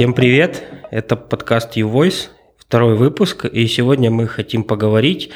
Всем 0.00 0.14
привет! 0.14 0.62
Это 0.90 1.14
подкаст 1.14 1.76
YouVoice, 1.76 2.28
второй 2.56 2.96
выпуск, 2.96 3.44
и 3.44 3.66
сегодня 3.66 4.10
мы 4.10 4.26
хотим 4.28 4.64
поговорить 4.64 5.28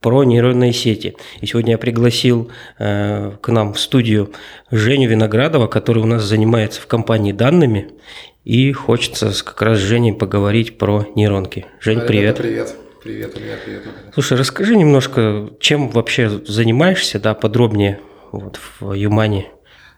про 0.00 0.24
нейронные 0.24 0.72
сети. 0.72 1.14
И 1.40 1.46
сегодня 1.46 1.74
я 1.74 1.78
пригласил 1.78 2.50
э, 2.80 3.30
к 3.40 3.48
нам 3.50 3.74
в 3.74 3.78
студию 3.78 4.32
Женю 4.72 5.08
Виноградова, 5.08 5.68
который 5.68 6.02
у 6.02 6.06
нас 6.06 6.24
занимается 6.24 6.80
в 6.80 6.88
компании 6.88 7.30
данными, 7.30 7.92
и 8.42 8.72
хочется 8.72 9.32
как 9.44 9.62
раз 9.62 9.78
с 9.78 9.82
Женей 9.82 10.14
поговорить 10.14 10.78
про 10.78 11.06
нейронки. 11.14 11.66
Жень, 11.78 12.00
привет! 12.00 12.38
Привет! 12.38 12.74
Привет, 13.04 13.38
Илья, 13.38 13.54
привет. 13.64 13.82
Слушай, 14.12 14.36
расскажи 14.36 14.74
немножко, 14.74 15.48
чем 15.60 15.90
вообще 15.90 16.28
занимаешься, 16.28 17.20
да, 17.20 17.34
подробнее 17.34 18.00
вот, 18.32 18.58
в 18.80 18.94
Юмане. 18.94 19.46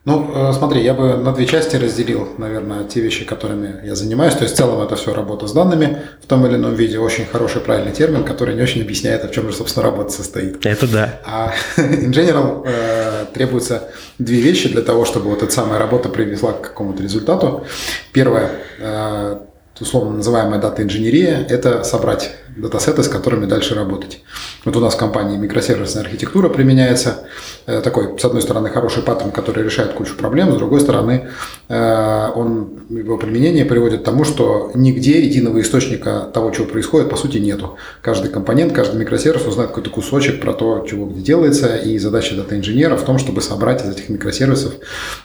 Ну, 0.07 0.31
э, 0.35 0.53
смотри, 0.55 0.83
я 0.83 0.95
бы 0.95 1.17
на 1.17 1.33
две 1.33 1.45
части 1.45 1.77
разделил, 1.77 2.27
наверное, 2.39 2.85
те 2.85 3.01
вещи, 3.01 3.27
которыми 3.27 3.87
я 3.87 3.95
занимаюсь. 3.95 4.35
То 4.35 4.45
есть, 4.45 4.55
в 4.55 4.57
целом, 4.57 4.81
это 4.81 4.97
все 4.97 5.13
работа 5.13 5.47
с 5.47 5.53
данными 5.53 5.99
в 6.23 6.27
том 6.27 6.47
или 6.47 6.57
ином 6.57 6.75
виде. 6.75 6.99
Очень 6.99 7.27
хороший, 7.27 7.61
правильный 7.61 7.93
термин, 7.93 8.25
который 8.25 8.55
не 8.55 8.63
очень 8.63 8.81
объясняет, 8.81 9.25
а 9.25 9.29
в 9.29 9.33
чем 9.33 9.47
же, 9.47 9.53
собственно, 9.53 9.85
работа 9.85 10.11
состоит. 10.11 10.65
Это 10.65 10.89
да. 10.89 11.21
А 11.27 11.53
in 11.77 12.13
general 12.13 12.63
э, 12.65 13.27
требуется 13.35 13.91
две 14.19 14.41
вещи 14.41 14.71
для 14.71 14.81
того, 14.81 15.05
чтобы 15.05 15.29
вот 15.29 15.43
эта 15.43 15.53
самая 15.53 15.79
работа 15.79 16.09
привезла 16.09 16.53
к 16.53 16.63
какому-то 16.63 17.03
результату. 17.03 17.67
Первое, 18.13 18.53
э, 18.79 19.39
условно 19.79 20.16
называемая 20.16 20.60
дата-инженерия, 20.60 21.47
это 21.48 21.84
собрать 21.84 22.33
датасеты, 22.57 23.02
с 23.02 23.09
которыми 23.09 23.46
дальше 23.46 23.74
работать. 23.74 24.23
Вот 24.65 24.77
у 24.77 24.80
нас 24.80 24.95
в 24.95 24.99
компании 24.99 25.37
микросервисная 25.37 26.02
архитектура 26.02 26.49
применяется. 26.49 27.21
Э, 27.66 27.80
такой, 27.80 28.18
с 28.18 28.24
одной 28.24 28.43
стороны, 28.43 28.68
хороший 28.68 29.02
паттерн, 29.02 29.30
который 29.30 29.65
решает 29.65 29.93
кучу 29.93 30.16
проблем, 30.16 30.52
с 30.52 30.57
другой 30.57 30.80
стороны, 30.80 31.29
э, 31.68 32.29
он, 32.35 32.80
его 32.90 33.16
применение 33.16 33.65
приводит 33.65 34.02
к 34.02 34.04
тому, 34.04 34.24
что 34.24 34.71
нигде 34.74 35.23
единого 35.23 35.60
источника 35.60 36.29
того, 36.32 36.51
чего 36.51 36.66
происходит, 36.66 37.09
по 37.09 37.16
сути, 37.16 37.38
нету. 37.38 37.77
Каждый 38.02 38.30
компонент, 38.30 38.73
каждый 38.73 38.99
микросервис 38.99 39.46
узнает 39.46 39.71
какой-то 39.71 39.90
кусочек 39.90 40.40
про 40.40 40.52
то, 40.52 40.87
чего 40.88 41.07
где 41.07 41.23
делается, 41.23 41.77
и 41.77 41.99
задача 41.99 42.34
дата-инженера 42.34 42.96
в 42.96 43.05
том, 43.05 43.18
чтобы 43.18 43.40
собрать 43.40 43.84
из 43.84 43.90
этих 43.90 44.09
микросервисов 44.09 44.74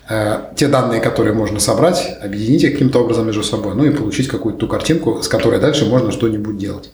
э, 0.10 0.38
те 0.56 0.68
данные, 0.68 1.02
которые 1.02 1.34
можно 1.34 1.60
собрать, 1.60 2.18
объединить 2.22 2.64
их 2.64 2.74
каким-то 2.74 3.00
образом 3.00 3.26
между 3.26 3.44
собой, 3.44 3.76
ну 3.76 3.84
и 3.86 3.90
получить 3.90 4.28
какую-то 4.38 4.60
ту 4.60 4.68
картинку, 4.68 5.22
с 5.22 5.28
которой 5.28 5.60
дальше 5.60 5.86
можно 5.86 6.12
что-нибудь 6.12 6.58
делать. 6.58 6.92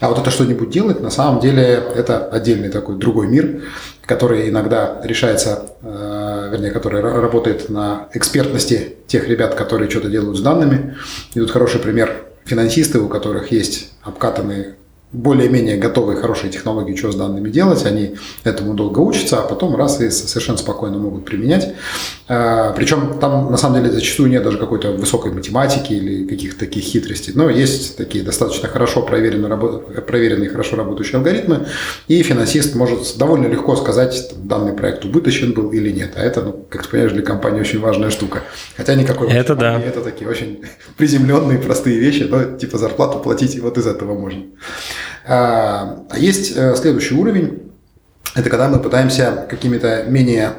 А 0.00 0.08
вот 0.08 0.18
это 0.18 0.30
что-нибудь 0.30 0.70
делать, 0.70 1.00
на 1.00 1.10
самом 1.10 1.40
деле, 1.40 1.82
это 1.94 2.26
отдельный 2.26 2.68
такой 2.68 2.96
другой 2.96 3.26
мир, 3.26 3.62
который 4.04 4.48
иногда 4.48 5.00
решается, 5.02 5.70
э, 5.82 6.48
вернее, 6.52 6.70
который 6.70 7.00
работает 7.00 7.70
на 7.70 8.08
экспертности 8.12 8.96
тех 9.06 9.28
ребят, 9.28 9.54
которые 9.54 9.90
что-то 9.90 10.08
делают 10.08 10.36
с 10.36 10.42
данными. 10.42 10.96
И 11.34 11.40
тут 11.40 11.50
хороший 11.50 11.80
пример 11.80 12.24
финансисты, 12.44 12.98
у 12.98 13.08
которых 13.08 13.50
есть 13.52 13.92
обкатанные 14.02 14.76
более-менее 15.14 15.76
готовые, 15.76 16.20
хорошие 16.20 16.50
технологии, 16.50 16.96
что 16.96 17.12
с 17.12 17.14
данными 17.14 17.48
делать, 17.48 17.86
они 17.86 18.16
этому 18.42 18.74
долго 18.74 18.98
учатся, 18.98 19.38
а 19.38 19.42
потом 19.42 19.76
раз 19.76 20.00
и 20.00 20.10
совершенно 20.10 20.58
спокойно 20.58 20.98
могут 20.98 21.24
применять. 21.24 21.74
А, 22.28 22.72
Причем 22.72 23.18
там, 23.20 23.50
на 23.50 23.56
самом 23.56 23.76
деле, 23.80 23.92
зачастую 23.92 24.28
нет 24.28 24.42
даже 24.42 24.58
какой-то 24.58 24.90
высокой 24.90 25.32
математики 25.32 25.92
или 25.92 26.26
каких-то 26.26 26.60
таких 26.60 26.82
хитростей, 26.82 27.32
но 27.34 27.48
есть 27.48 27.96
такие 27.96 28.24
достаточно 28.24 28.68
хорошо 28.68 29.02
проверенные, 29.02 29.56
проверенные 30.02 30.50
хорошо 30.50 30.76
работающие 30.76 31.18
алгоритмы, 31.18 31.66
и 32.08 32.22
финансист 32.22 32.74
может 32.74 33.16
довольно 33.16 33.46
легко 33.46 33.76
сказать, 33.76 34.32
данный 34.36 34.72
проект 34.72 35.04
убыточен 35.04 35.52
был 35.52 35.70
или 35.70 35.90
нет. 35.90 36.12
А 36.16 36.22
это, 36.22 36.42
ну, 36.42 36.66
как 36.68 36.82
ты 36.82 36.88
понимаешь, 36.90 37.12
для 37.12 37.22
компании 37.22 37.60
очень 37.60 37.80
важная 37.80 38.10
штука. 38.10 38.42
Хотя 38.76 38.94
никакой 38.94 39.28
это 39.28 39.54
да. 39.54 39.80
это 39.80 40.00
такие 40.00 40.28
очень 40.28 40.62
приземленные, 40.96 41.58
простые 41.58 42.00
вещи, 42.00 42.24
но 42.24 42.56
типа 42.58 42.78
зарплату 42.78 43.20
платить 43.20 43.58
вот 43.60 43.78
из 43.78 43.86
этого 43.86 44.18
можно. 44.18 44.42
А, 45.26 46.04
а 46.10 46.18
есть 46.18 46.56
э, 46.56 46.74
следующий 46.76 47.14
уровень. 47.14 47.72
Это 48.34 48.50
когда 48.50 48.68
мы 48.68 48.80
пытаемся 48.80 49.46
какими-то 49.48 50.04
менее 50.08 50.54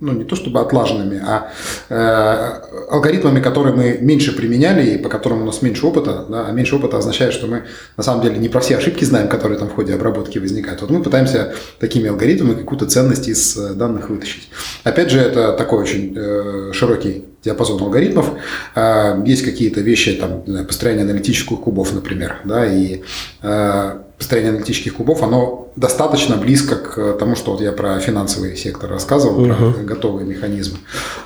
ну, 0.00 0.12
не 0.12 0.24
то 0.24 0.36
чтобы 0.36 0.60
отлаженными, 0.60 1.20
а 1.24 1.50
э, 1.88 2.88
алгоритмами, 2.90 3.40
которые 3.40 3.74
мы 3.74 3.98
меньше 4.00 4.34
применяли 4.36 4.90
и 4.90 4.98
по 4.98 5.08
которым 5.08 5.42
у 5.42 5.44
нас 5.44 5.60
меньше 5.60 5.86
опыта, 5.86 6.24
да, 6.28 6.46
а 6.46 6.52
меньше 6.52 6.76
опыта 6.76 6.98
означает, 6.98 7.32
что 7.32 7.48
мы 7.48 7.64
на 7.96 8.04
самом 8.04 8.22
деле 8.22 8.38
не 8.38 8.48
про 8.48 8.60
все 8.60 8.76
ошибки 8.76 9.04
знаем, 9.04 9.28
которые 9.28 9.58
там 9.58 9.68
в 9.68 9.74
ходе 9.74 9.94
обработки 9.94 10.38
возникают. 10.38 10.80
Вот 10.82 10.90
мы 10.90 11.02
пытаемся 11.02 11.52
такими 11.80 12.08
алгоритмами 12.08 12.54
какую-то 12.54 12.86
ценность 12.86 13.26
из 13.28 13.56
э, 13.56 13.74
данных 13.74 14.08
вытащить. 14.08 14.48
Опять 14.84 15.10
же, 15.10 15.18
это 15.18 15.52
такой 15.52 15.80
очень 15.80 16.14
э, 16.16 16.72
широкий 16.72 17.24
диапазон 17.44 17.80
алгоритмов. 17.82 18.30
Э, 18.74 19.22
есть 19.24 19.44
какие-то 19.44 19.80
вещи, 19.80 20.14
там, 20.14 20.42
построение 20.66 21.04
аналитических 21.04 21.60
кубов, 21.60 21.92
например, 21.92 22.36
да, 22.44 22.66
и 22.66 23.02
э, 23.42 23.98
построение 24.16 24.50
аналитических 24.50 24.94
кубов, 24.94 25.22
оно 25.22 25.70
достаточно 25.76 26.36
близко 26.36 26.76
к 26.76 27.12
тому, 27.18 27.36
что 27.36 27.52
вот 27.52 27.60
я 27.60 27.72
про 27.72 28.00
финансовый 28.00 28.56
сектор 28.56 28.90
рассказывал, 28.90 29.46
uh-huh. 29.46 29.74
про 29.74 29.82
готовые 29.84 30.26
механизмы. 30.26 30.78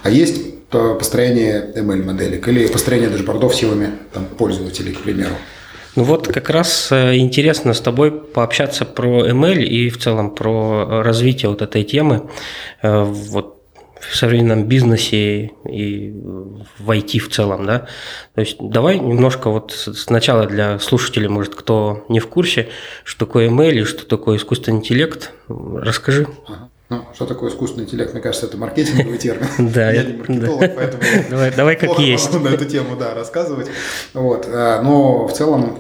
А 0.03 0.11
есть 0.11 0.53
построение 0.71 1.73
ML-моделек 1.75 2.49
или 2.49 2.67
построение 2.67 3.11
дашбордов 3.11 3.55
силами 3.55 3.91
там, 4.13 4.25
пользователей, 4.25 4.93
к 4.93 5.01
примеру. 5.01 5.35
Ну 5.95 6.05
вот 6.05 6.29
как 6.29 6.49
раз 6.49 6.91
э, 6.91 7.17
интересно 7.17 7.75
с 7.75 7.81
тобой 7.81 8.11
пообщаться 8.11 8.87
про 8.87 9.29
ML 9.29 9.63
и 9.63 9.91
в 9.91 9.99
целом 9.99 10.35
про 10.35 11.03
развитие 11.03 11.51
вот 11.51 11.61
этой 11.61 11.85
темы. 11.85 12.31
Э, 12.83 13.05
вот 13.05 13.62
в 14.11 14.17
современном 14.17 14.65
бизнесе 14.65 15.53
и 15.65 16.13
в 16.79 16.91
IT 16.91 17.19
в 17.19 17.31
целом, 17.31 17.67
да. 17.67 17.87
То 18.35 18.41
есть 18.41 18.57
давай 18.61 18.99
немножко 18.99 19.51
вот 19.51 19.73
сначала 19.73 20.47
для 20.47 20.79
слушателей, 20.79 21.29
может, 21.29 21.55
кто 21.55 22.05
не 22.09 22.21
в 22.21 22.27
курсе, 22.27 22.69
что 23.05 23.27
такое 23.27 23.49
ML 23.49 23.73
и 23.73 23.85
что 23.85 24.05
такое 24.07 24.39
искусственный 24.39 24.79
интеллект, 24.79 25.33
расскажи. 25.49 26.27
Ага. 26.47 26.69
Ну, 26.93 27.07
что 27.15 27.25
такое 27.25 27.51
искусственный 27.51 27.87
интеллект? 27.87 28.13
Мне 28.13 28.21
кажется, 28.21 28.45
это 28.45 28.59
маркетинговый 28.59 29.17
термин. 29.17 29.47
Да, 29.73 29.91
я 29.91 30.05
не 30.05 30.13
маркетолог, 30.19 30.75
поэтому 30.77 31.03
давай, 31.57 31.77
как 31.77 31.99
есть. 31.99 32.33
на 32.35 32.49
эту 32.49 32.67
тему, 32.67 32.97
да, 32.97 33.15
рассказывать. 33.15 33.69
Вот, 34.13 34.47
а, 34.47 34.83
но 34.83 35.27
в 35.27 35.33
целом 35.33 35.79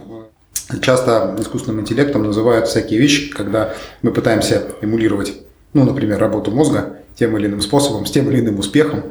часто 0.80 1.36
искусственным 1.38 1.80
интеллектом 1.80 2.22
называют 2.22 2.66
всякие 2.66 2.98
вещи, 2.98 3.28
когда 3.30 3.74
мы 4.00 4.12
пытаемся 4.12 4.68
эмулировать, 4.80 5.34
ну, 5.74 5.84
например, 5.84 6.18
работу 6.18 6.50
мозга 6.50 7.01
тем 7.16 7.36
или 7.36 7.46
иным 7.46 7.60
способом, 7.60 8.06
с 8.06 8.10
тем 8.10 8.30
или 8.30 8.40
иным 8.40 8.58
успехом, 8.58 9.04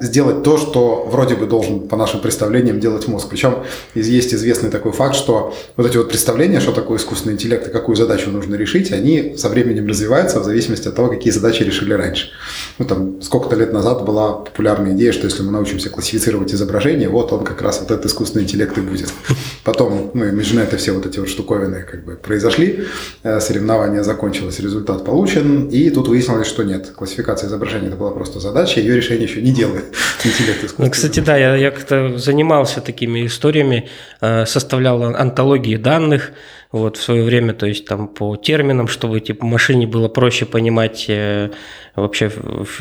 сделать 0.00 0.42
то, 0.42 0.58
что 0.58 1.08
вроде 1.10 1.36
бы 1.36 1.46
должен, 1.46 1.88
по 1.88 1.96
нашим 1.96 2.20
представлениям, 2.20 2.80
делать 2.80 3.08
мозг. 3.08 3.28
Причем 3.30 3.64
есть 3.94 4.34
известный 4.34 4.70
такой 4.70 4.92
факт, 4.92 5.14
что 5.14 5.54
вот 5.76 5.86
эти 5.86 5.96
вот 5.96 6.08
представления, 6.08 6.60
что 6.60 6.72
такое 6.72 6.98
искусственный 6.98 7.34
интеллект 7.34 7.66
и 7.66 7.70
какую 7.70 7.96
задачу 7.96 8.30
нужно 8.30 8.56
решить, 8.56 8.92
они 8.92 9.34
со 9.38 9.48
временем 9.48 9.86
развиваются 9.88 10.40
в 10.40 10.44
зависимости 10.44 10.88
от 10.88 10.96
того, 10.96 11.08
какие 11.08 11.32
задачи 11.32 11.62
решили 11.62 11.94
раньше. 11.94 12.28
Ну, 12.78 12.84
там, 12.84 13.22
сколько-то 13.22 13.56
лет 13.56 13.72
назад 13.72 14.04
была 14.04 14.32
популярная 14.32 14.92
идея, 14.92 15.12
что 15.12 15.26
если 15.26 15.42
мы 15.42 15.50
научимся 15.50 15.88
классифицировать 15.88 16.52
изображение, 16.52 17.08
вот 17.08 17.32
он 17.32 17.44
как 17.44 17.62
раз 17.62 17.80
вот 17.80 17.90
этот 17.90 18.06
искусственный 18.06 18.44
интеллект 18.44 18.76
и 18.76 18.80
будет. 18.82 19.12
Потом, 19.64 20.10
ну, 20.12 20.24
это 20.24 20.76
все 20.76 20.92
вот 20.92 21.06
эти 21.06 21.18
вот 21.18 21.28
штуковины 21.28 21.86
как 21.90 22.04
бы 22.04 22.16
произошли, 22.16 22.84
э, 23.22 23.40
соревнование 23.40 24.04
закончилось, 24.04 24.60
результат 24.60 25.04
получен, 25.04 25.68
и 25.68 25.88
тут 25.90 26.08
выяснилось, 26.08 26.46
что 26.46 26.64
нет, 26.64 26.92
классификация 26.94 27.48
изображения 27.48 27.88
это 27.88 27.96
была 27.96 28.10
просто 28.10 28.40
задача, 28.40 28.80
ее 28.80 28.96
решение 28.96 29.21
еще 29.22 29.42
не 29.42 29.52
делает 29.52 29.84
интеллект 30.24 30.74
Ну, 30.78 30.90
кстати, 30.90 31.20
да, 31.20 31.36
я, 31.36 31.56
я 31.56 31.70
как-то 31.70 32.18
занимался 32.18 32.80
такими 32.80 33.26
историями, 33.26 33.88
э, 34.20 34.46
составлял 34.46 35.02
антологии 35.02 35.76
данных, 35.76 36.32
вот 36.72 36.96
в 36.96 37.02
свое 37.02 37.22
время, 37.22 37.52
то 37.52 37.66
есть 37.66 37.84
там 37.84 38.08
по 38.08 38.34
терминам, 38.36 38.88
чтобы 38.88 39.20
типа 39.20 39.44
машине 39.44 39.86
было 39.86 40.08
проще 40.08 40.46
понимать 40.46 41.04
э, 41.08 41.50
вообще, 41.94 42.32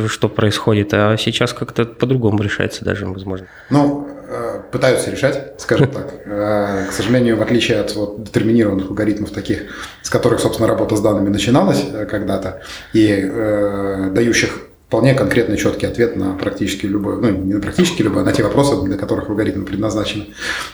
что 0.07 0.29
происходит, 0.29 0.93
а 0.93 1.17
сейчас 1.17 1.53
как-то 1.53 1.83
по-другому 1.85 2.41
решается 2.41 2.85
даже, 2.85 3.05
возможно. 3.05 3.47
Ну, 3.69 4.07
э, 4.29 4.61
пытаются 4.71 5.11
решать, 5.11 5.59
скажем 5.59 5.91
так. 5.91 6.13
Э, 6.25 6.85
к 6.89 6.93
сожалению, 6.93 7.35
в 7.35 7.41
отличие 7.41 7.81
от 7.81 7.93
вот, 7.95 8.23
детерминированных 8.23 8.87
алгоритмов 8.87 9.31
таких, 9.31 9.63
с 10.01 10.09
которых, 10.09 10.39
собственно, 10.39 10.69
работа 10.69 10.95
с 10.95 11.01
данными 11.01 11.27
начиналась 11.27 11.85
когда-то, 12.09 12.61
и 12.93 14.09
дающих 14.13 14.70
вполне 14.91 15.13
конкретный 15.13 15.55
четкий 15.55 15.85
ответ 15.85 16.17
на 16.17 16.33
практически 16.33 16.85
любой, 16.85 17.15
ну 17.15 17.29
не 17.29 17.53
на 17.53 17.61
практически 17.61 18.01
любой, 18.01 18.23
а 18.23 18.25
на 18.25 18.33
те 18.33 18.43
вопросы, 18.43 18.75
для 18.83 18.97
которых 18.97 19.29
алгоритмы 19.29 19.63
предназначены. 19.63 20.25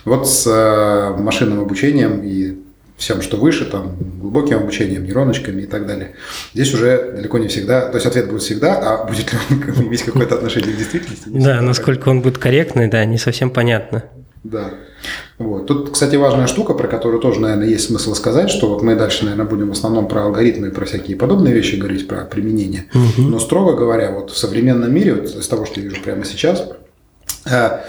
Вот 0.06 0.28
с 0.28 0.48
э, 0.48 1.22
машинным 1.22 1.60
обучением 1.60 2.24
и 2.24 2.58
всем, 2.98 3.22
что 3.22 3.38
выше, 3.38 3.66
там, 3.66 3.96
глубоким 4.20 4.58
обучением, 4.58 5.04
нейроночками 5.04 5.62
и 5.62 5.66
так 5.68 5.86
далее. 5.86 6.16
Здесь 6.56 6.74
уже 6.74 7.12
далеко 7.16 7.38
не 7.38 7.48
всегда, 7.48 7.90
то 7.90 7.98
есть 7.98 8.08
ответ 8.08 8.28
будет 8.28 8.42
всегда, 8.42 8.80
а 8.80 9.06
будет 9.06 9.32
ли 9.32 9.38
он 9.52 9.86
иметь 9.88 10.02
какое-то 10.02 10.34
отношение 10.34 10.74
к 10.74 10.78
действительности? 10.78 11.30
Да, 11.30 11.62
насколько 11.62 12.10
он 12.10 12.22
будет 12.22 12.40
корректный, 12.40 12.88
да, 12.88 13.06
не 13.06 13.20
совсем 13.20 13.52
понятно. 13.52 14.04
Да. 14.52 14.72
Вот. 15.38 15.68
Тут, 15.68 15.92
кстати, 15.92 16.16
важная 16.16 16.48
штука, 16.48 16.74
про 16.74 16.88
которую 16.88 17.22
тоже, 17.22 17.40
наверное, 17.40 17.68
есть 17.68 17.86
смысл 17.86 18.14
сказать, 18.14 18.50
что 18.50 18.70
вот 18.70 18.82
мы 18.82 18.96
дальше, 18.96 19.26
наверное, 19.26 19.46
будем 19.46 19.70
в 19.70 19.74
основном 19.74 20.08
про 20.08 20.24
алгоритмы 20.24 20.68
и 20.68 20.72
про 20.72 20.86
всякие 20.86 21.18
подобные 21.18 21.54
вещи 21.54 21.76
говорить, 21.76 22.08
про 22.08 22.26
применение. 22.26 22.86
Угу. 22.94 23.28
Но, 23.28 23.40
строго 23.40 23.76
говоря, 23.76 24.12
вот 24.12 24.32
в 24.32 24.38
современном 24.38 24.94
мире, 24.94 25.16
вот 25.16 25.26
из 25.26 25.48
того, 25.48 25.66
что 25.66 25.80
я 25.80 25.88
вижу 25.88 26.02
прямо 26.02 26.24
сейчас, 26.26 26.70
э, 27.46 27.80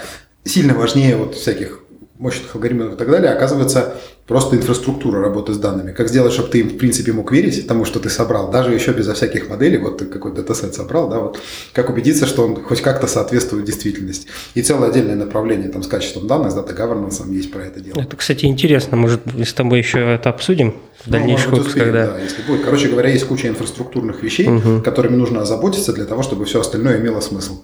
сильно 0.43 0.73
важнее 0.73 1.15
вот 1.15 1.35
всяких 1.35 1.79
мощных 2.19 2.53
алгоритмов 2.53 2.93
и 2.93 2.97
так 2.97 3.09
далее, 3.09 3.31
оказывается 3.31 3.95
просто 4.27 4.57
инфраструктура 4.57 5.21
работы 5.21 5.53
с 5.53 5.57
данными. 5.57 5.93
Как 5.93 6.09
сделать, 6.09 6.33
чтобы 6.33 6.49
ты 6.49 6.59
им, 6.59 6.69
в 6.69 6.77
принципе, 6.77 7.13
мог 7.13 7.31
верить 7.31 7.65
тому, 7.65 7.85
что 7.85 7.99
ты 7.99 8.09
собрал, 8.09 8.51
даже 8.51 8.73
еще 8.73 8.91
безо 8.91 9.13
всяких 9.13 9.49
моделей, 9.49 9.77
вот 9.77 9.99
ты 9.99 10.05
какой-то 10.05 10.41
датасет 10.41 10.75
собрал, 10.75 11.09
да, 11.09 11.19
вот 11.19 11.39
как 11.73 11.89
убедиться, 11.89 12.27
что 12.27 12.45
он 12.45 12.61
хоть 12.61 12.81
как-то 12.81 13.07
соответствует 13.07 13.63
действительности. 13.65 14.27
И 14.53 14.61
целое 14.61 14.89
отдельное 14.89 15.15
направление 15.15 15.69
там 15.69 15.81
с 15.81 15.87
качеством 15.87 16.27
данных, 16.27 16.51
с 16.51 16.55
дата 16.55 16.73
governance 16.73 17.25
есть 17.33 17.51
про 17.51 17.61
это 17.61 17.79
дело. 17.79 18.01
Это, 18.01 18.17
кстати, 18.17 18.45
интересно, 18.45 18.97
может, 18.97 19.21
с 19.25 19.53
тобой 19.53 19.79
еще 19.79 19.99
это 19.99 20.29
обсудим 20.29 20.75
в 21.01 21.07
ну, 21.07 21.13
дальнейших 21.13 21.51
выпусках, 21.51 21.83
когда... 21.85 22.07
Да, 22.07 22.19
если 22.19 22.41
будет. 22.41 22.65
Короче 22.65 22.89
говоря, 22.89 23.09
есть 23.09 23.25
куча 23.25 23.47
инфраструктурных 23.47 24.21
вещей, 24.21 24.49
угу. 24.49 24.81
которыми 24.81 25.15
нужно 25.15 25.41
озаботиться 25.41 25.93
для 25.93 26.05
того, 26.05 26.21
чтобы 26.21 26.43
все 26.43 26.59
остальное 26.59 26.99
имело 26.99 27.21
смысл. 27.21 27.63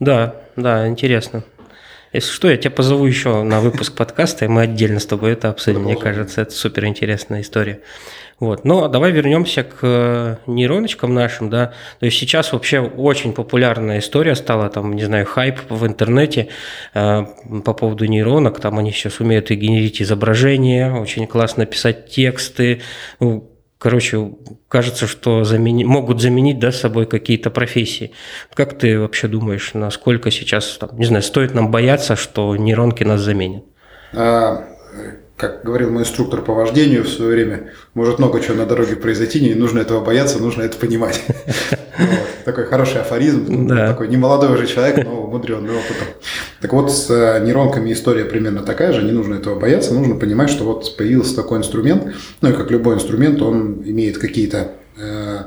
Да, 0.00 0.34
да, 0.56 0.88
интересно. 0.88 1.44
Если 2.12 2.30
что, 2.30 2.50
я 2.50 2.56
тебя 2.56 2.70
позову 2.70 3.06
еще 3.06 3.42
на 3.42 3.60
выпуск 3.60 3.94
подкаста, 3.94 4.44
и 4.44 4.48
мы 4.48 4.62
отдельно 4.62 5.00
с 5.00 5.06
тобой 5.06 5.32
это 5.32 5.48
обсудим. 5.48 5.84
Мне 5.84 5.96
кажется, 5.96 6.42
это 6.42 6.52
супер 6.52 6.84
интересная 6.84 7.40
история. 7.40 7.80
Вот. 8.38 8.64
Но 8.64 8.88
давай 8.88 9.12
вернемся 9.12 9.62
к 9.62 9.78
э, 9.82 10.36
нейроночкам 10.48 11.14
нашим, 11.14 11.48
да. 11.48 11.74
То 12.00 12.06
есть 12.06 12.18
сейчас 12.18 12.52
вообще 12.52 12.80
очень 12.80 13.32
популярная 13.32 14.00
история 14.00 14.34
стала, 14.34 14.68
там, 14.68 14.94
не 14.94 15.04
знаю, 15.04 15.26
хайп 15.26 15.60
в 15.68 15.86
интернете 15.86 16.48
э, 16.92 17.24
по 17.64 17.72
поводу 17.72 18.04
нейронок. 18.06 18.58
Там 18.58 18.78
они 18.78 18.90
сейчас 18.90 19.20
умеют 19.20 19.52
и 19.52 19.54
генерить 19.54 20.02
изображения, 20.02 20.92
очень 20.92 21.28
классно 21.28 21.66
писать 21.66 22.08
тексты. 22.10 22.82
Ну, 23.20 23.51
короче, 23.82 24.30
кажется, 24.68 25.08
что 25.08 25.42
замени... 25.42 25.84
могут 25.84 26.20
заменить 26.20 26.60
да, 26.60 26.70
собой 26.70 27.04
какие-то 27.06 27.50
профессии. 27.50 28.12
Как 28.54 28.78
ты 28.78 28.96
вообще 28.96 29.26
думаешь, 29.26 29.74
насколько 29.74 30.30
сейчас, 30.30 30.78
там, 30.78 30.90
не 30.96 31.04
знаю, 31.04 31.24
стоит 31.24 31.52
нам 31.52 31.72
бояться, 31.72 32.14
что 32.14 32.54
нейронки 32.54 33.02
нас 33.02 33.20
заменят? 33.20 33.64
А, 34.14 34.68
как 35.42 35.64
говорил 35.64 35.90
мой 35.90 36.04
инструктор 36.04 36.40
по 36.40 36.54
вождению 36.54 37.02
в 37.02 37.08
свое 37.08 37.32
время, 37.32 37.70
может 37.94 38.20
много 38.20 38.38
чего 38.38 38.54
на 38.54 38.64
дороге 38.64 38.94
произойти, 38.94 39.40
не 39.40 39.54
нужно 39.54 39.80
этого 39.80 40.00
бояться, 40.00 40.38
нужно 40.38 40.62
это 40.62 40.78
понимать. 40.78 41.20
Такой 42.44 42.64
хороший 42.64 43.00
афоризм, 43.00 43.66
такой 43.66 44.06
немолодой 44.06 44.52
уже 44.52 44.68
человек, 44.68 45.04
но 45.04 45.24
умудренный 45.24 45.70
опытом. 45.70 46.06
Так 46.60 46.72
вот, 46.72 46.92
с 46.92 47.10
э, 47.10 47.44
нейронками 47.44 47.92
история 47.92 48.24
примерно 48.24 48.62
такая 48.62 48.92
же, 48.92 49.02
не 49.02 49.10
нужно 49.10 49.34
этого 49.34 49.58
бояться, 49.58 49.94
нужно 49.94 50.14
понимать, 50.14 50.48
что 50.48 50.62
вот 50.62 50.96
появился 50.96 51.34
такой 51.34 51.58
инструмент, 51.58 52.14
ну 52.40 52.50
и 52.50 52.52
как 52.52 52.70
любой 52.70 52.94
инструмент, 52.94 53.42
он 53.42 53.82
имеет 53.84 54.18
какие-то 54.18 54.72
э, 54.96 55.38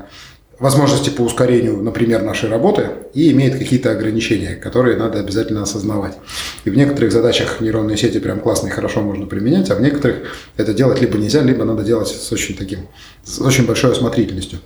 возможности 0.58 1.10
по 1.10 1.22
ускорению, 1.22 1.82
например, 1.82 2.22
нашей 2.22 2.48
работы 2.48 2.88
и 3.14 3.30
имеет 3.32 3.58
какие-то 3.58 3.90
ограничения, 3.90 4.56
которые 4.56 4.96
надо 4.96 5.20
обязательно 5.20 5.62
осознавать. 5.62 6.16
И 6.64 6.70
в 6.70 6.76
некоторых 6.76 7.12
задачах 7.12 7.60
нейронные 7.60 7.96
сети 7.96 8.18
прям 8.18 8.40
классно 8.40 8.68
и 8.68 8.70
хорошо 8.70 9.02
можно 9.02 9.26
применять, 9.26 9.70
а 9.70 9.74
в 9.74 9.80
некоторых 9.80 10.16
это 10.56 10.72
делать 10.72 11.00
либо 11.00 11.18
нельзя, 11.18 11.42
либо 11.42 11.64
надо 11.64 11.82
делать 11.82 12.08
с 12.08 12.32
очень 12.32 12.56
таким, 12.56 12.80
с 13.24 13.40
очень 13.40 13.66
большой 13.66 13.92
осмотрительностью. 13.92 14.60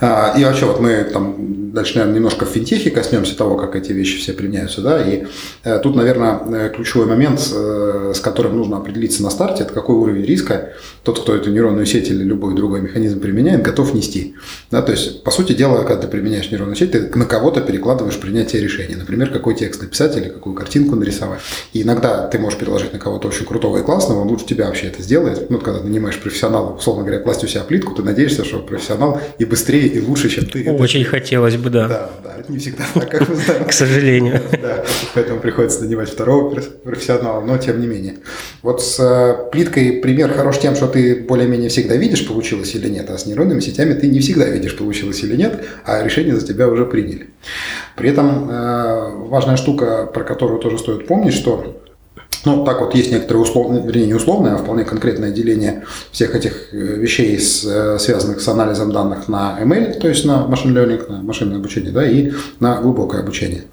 А, 0.00 0.34
и 0.38 0.44
вообще, 0.44 0.66
вот 0.66 0.80
мы 0.80 1.04
там 1.04 1.58
дальше, 1.72 1.94
наверное, 1.94 2.16
немножко 2.16 2.44
в 2.44 2.48
финтехе 2.48 2.90
коснемся 2.90 3.36
того, 3.36 3.56
как 3.56 3.76
эти 3.76 3.92
вещи 3.92 4.18
все 4.18 4.32
применяются, 4.32 4.80
да, 4.80 5.02
и 5.02 5.24
э, 5.64 5.78
тут, 5.78 5.96
наверное, 5.96 6.40
э, 6.46 6.72
ключевой 6.74 7.06
момент, 7.06 7.40
э, 7.52 8.12
с 8.14 8.20
которым 8.20 8.56
нужно 8.56 8.78
определиться 8.78 9.22
на 9.22 9.30
старте, 9.30 9.64
это 9.64 9.72
какой 9.72 9.96
уровень 9.96 10.24
риска 10.24 10.70
тот, 11.02 11.20
кто 11.20 11.34
эту 11.34 11.50
нейронную 11.50 11.86
сеть 11.86 12.08
или 12.08 12.22
любой 12.22 12.54
другой 12.54 12.80
механизм 12.80 13.20
применяет, 13.20 13.62
готов 13.62 13.94
нести. 13.94 14.34
Да, 14.70 14.82
то 14.82 14.92
есть, 14.92 15.22
по 15.24 15.30
сути 15.30 15.52
дела, 15.52 15.84
когда 15.84 16.02
ты 16.02 16.08
применяешь 16.08 16.50
нейронную 16.50 16.76
сеть, 16.76 16.92
ты 16.92 17.10
на 17.16 17.24
кого-то 17.24 17.60
перекладываешь 17.60 18.18
принятие 18.18 18.62
решения. 18.62 18.96
Например, 18.96 19.30
какой 19.30 19.54
текст 19.54 19.82
написать 19.82 20.16
или 20.16 20.28
какую 20.28 20.54
картинку 20.54 20.96
нарисовать. 20.96 21.40
И 21.72 21.82
иногда 21.82 22.26
ты 22.26 22.38
можешь 22.38 22.58
переложить 22.58 22.92
на 22.92 22.98
кого-то 22.98 23.28
очень 23.28 23.46
крутого 23.46 23.78
и 23.78 23.82
классного, 23.82 24.20
он 24.20 24.28
лучше 24.28 24.46
тебя 24.46 24.66
вообще 24.66 24.88
это 24.88 25.02
сделает. 25.02 25.50
Ну, 25.50 25.58
когда 25.58 25.80
нанимаешь 25.80 26.18
профессионала, 26.18 26.74
условно 26.74 27.04
говоря, 27.04 27.20
класть 27.20 27.44
у 27.44 27.46
себя 27.46 27.62
плитку, 27.62 27.94
ты 27.94 28.02
надеешься, 28.02 28.44
что 28.44 28.58
профессионал 28.58 29.20
и 29.38 29.44
быстрее, 29.48 29.86
и 29.86 30.00
лучше, 30.00 30.28
чем 30.28 30.46
ты. 30.46 30.70
Очень 30.70 31.02
это... 31.02 31.10
хотелось 31.10 31.56
бы, 31.56 31.70
да. 31.70 31.88
Да, 31.88 32.10
да, 32.22 32.36
это 32.38 32.52
не 32.52 32.58
всегда 32.58 32.84
так, 32.94 33.10
как 33.10 33.28
мы 33.28 33.34
знаем. 33.36 33.64
К 33.64 33.72
сожалению. 33.72 34.40
Да, 34.60 34.84
поэтому 35.14 35.40
приходится 35.40 35.82
нанимать 35.82 36.10
второго 36.10 36.60
профессионала, 36.84 37.44
но 37.44 37.58
тем 37.58 37.80
не 37.80 37.86
менее. 37.86 38.16
Вот 38.62 38.82
с 38.82 38.98
э, 39.00 39.50
плиткой 39.50 39.94
пример 39.94 40.32
хорош 40.32 40.58
тем, 40.58 40.74
что 40.76 40.86
ты 40.86 41.16
более-менее 41.16 41.68
всегда 41.68 41.96
видишь, 41.96 42.26
получилось 42.26 42.74
или 42.74 42.88
нет, 42.88 43.08
а 43.10 43.18
с 43.18 43.26
нейронными 43.26 43.60
сетями 43.60 43.94
ты 43.94 44.08
не 44.08 44.20
всегда 44.20 44.46
видишь, 44.46 44.76
получилось 44.76 45.22
или 45.22 45.36
нет, 45.36 45.64
а 45.84 46.02
решение 46.02 46.36
за 46.36 46.46
тебя 46.46 46.68
уже 46.68 46.84
приняли. 46.84 47.28
При 47.96 48.10
этом 48.10 48.48
э, 48.50 49.10
важная 49.28 49.56
штука, 49.56 50.06
про 50.12 50.24
которую 50.24 50.60
тоже 50.60 50.78
стоит 50.78 51.06
помнить, 51.06 51.34
что 51.34 51.82
ну, 52.44 52.64
так 52.64 52.80
вот 52.80 52.94
есть 52.94 53.10
некоторые 53.10 53.42
условные, 53.42 53.82
вернее, 53.82 54.06
не 54.06 54.14
условные, 54.14 54.54
а 54.54 54.58
вполне 54.58 54.84
конкретное 54.84 55.30
деление 55.30 55.84
всех 56.12 56.34
этих 56.34 56.72
э, 56.72 56.76
вещей, 56.76 57.38
с, 57.38 57.64
э, 57.64 57.98
связанных 57.98 58.40
с 58.40 58.48
анализом 58.48 58.92
данных 58.92 59.28
на 59.28 59.58
ML, 59.60 59.98
то 59.98 60.08
есть 60.08 60.24
на 60.24 60.46
машин 60.46 60.76
learning, 60.76 61.10
на 61.10 61.22
машинное 61.22 61.56
обучение, 61.58 61.90
да, 61.90 62.08
и 62.08 62.32
на 62.60 62.80
глубокое 62.80 63.20
обучение. 63.20 63.64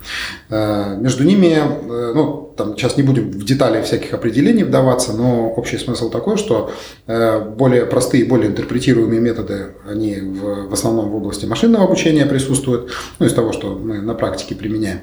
Э, 0.49 0.95
между 0.97 1.23
ними, 1.23 1.57
ну, 1.87 2.44
там 2.55 2.77
сейчас 2.77 2.97
не 2.97 3.03
будем 3.03 3.31
в 3.31 3.45
детали 3.45 3.81
всяких 3.81 4.13
определений 4.13 4.63
вдаваться, 4.63 5.13
но 5.13 5.49
общий 5.49 5.77
смысл 5.77 6.09
такой, 6.09 6.37
что 6.37 6.71
более 7.05 7.85
простые, 7.85 8.25
более 8.25 8.49
интерпретируемые 8.49 9.21
методы, 9.21 9.75
они 9.89 10.15
в, 10.15 10.69
в 10.69 10.73
основном 10.73 11.09
в 11.09 11.15
области 11.15 11.45
машинного 11.45 11.85
обучения 11.85 12.25
присутствуют, 12.25 12.91
ну, 13.19 13.25
из 13.25 13.33
того, 13.33 13.51
что 13.51 13.75
мы 13.75 14.01
на 14.01 14.13
практике 14.13 14.55
применяем. 14.55 15.01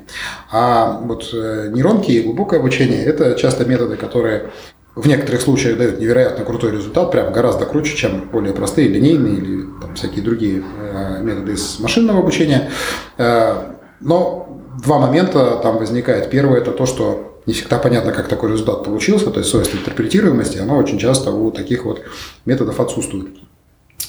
А 0.51 1.01
вот 1.03 1.33
нейронки 1.33 2.11
и 2.11 2.23
глубокое 2.23 2.61
обучение– 2.61 3.05
это 3.05 3.35
часто 3.35 3.65
методы, 3.65 3.97
которые 3.97 4.51
в 4.95 5.07
некоторых 5.07 5.41
случаях 5.41 5.79
дают 5.79 5.99
невероятно 6.01 6.45
крутой 6.45 6.73
результат, 6.73 7.11
прям 7.11 7.33
гораздо 7.33 7.65
круче, 7.65 7.97
чем 7.97 8.29
более 8.31 8.53
простые, 8.53 8.89
линейные 8.89 9.37
или 9.37 9.63
там, 9.81 9.95
всякие 9.95 10.23
другие 10.23 10.63
э, 10.81 11.23
методы 11.23 11.53
из 11.53 11.79
машинного 11.81 12.21
обучения. 12.21 12.71
Э, 13.17 13.73
но 14.01 14.61
два 14.85 14.99
момента 14.99 15.59
там 15.63 15.79
возникает. 15.79 16.29
Первое– 16.29 16.59
это 16.61 16.73
то, 16.73 16.85
что 16.85 17.32
не 17.47 17.53
всегда 17.53 17.79
понятно, 17.79 18.13
как 18.13 18.29
такой 18.29 18.53
результат 18.53 18.85
получился, 18.85 19.31
то 19.31 19.39
есть 19.39 19.51
свойство 19.51 19.77
интерпретируемости, 19.77 20.59
оно 20.59 20.77
очень 20.77 20.99
часто 20.99 21.31
у 21.31 21.51
таких 21.51 21.85
вот 21.85 22.03
методов 22.45 22.81
отсутствует. 22.81 23.29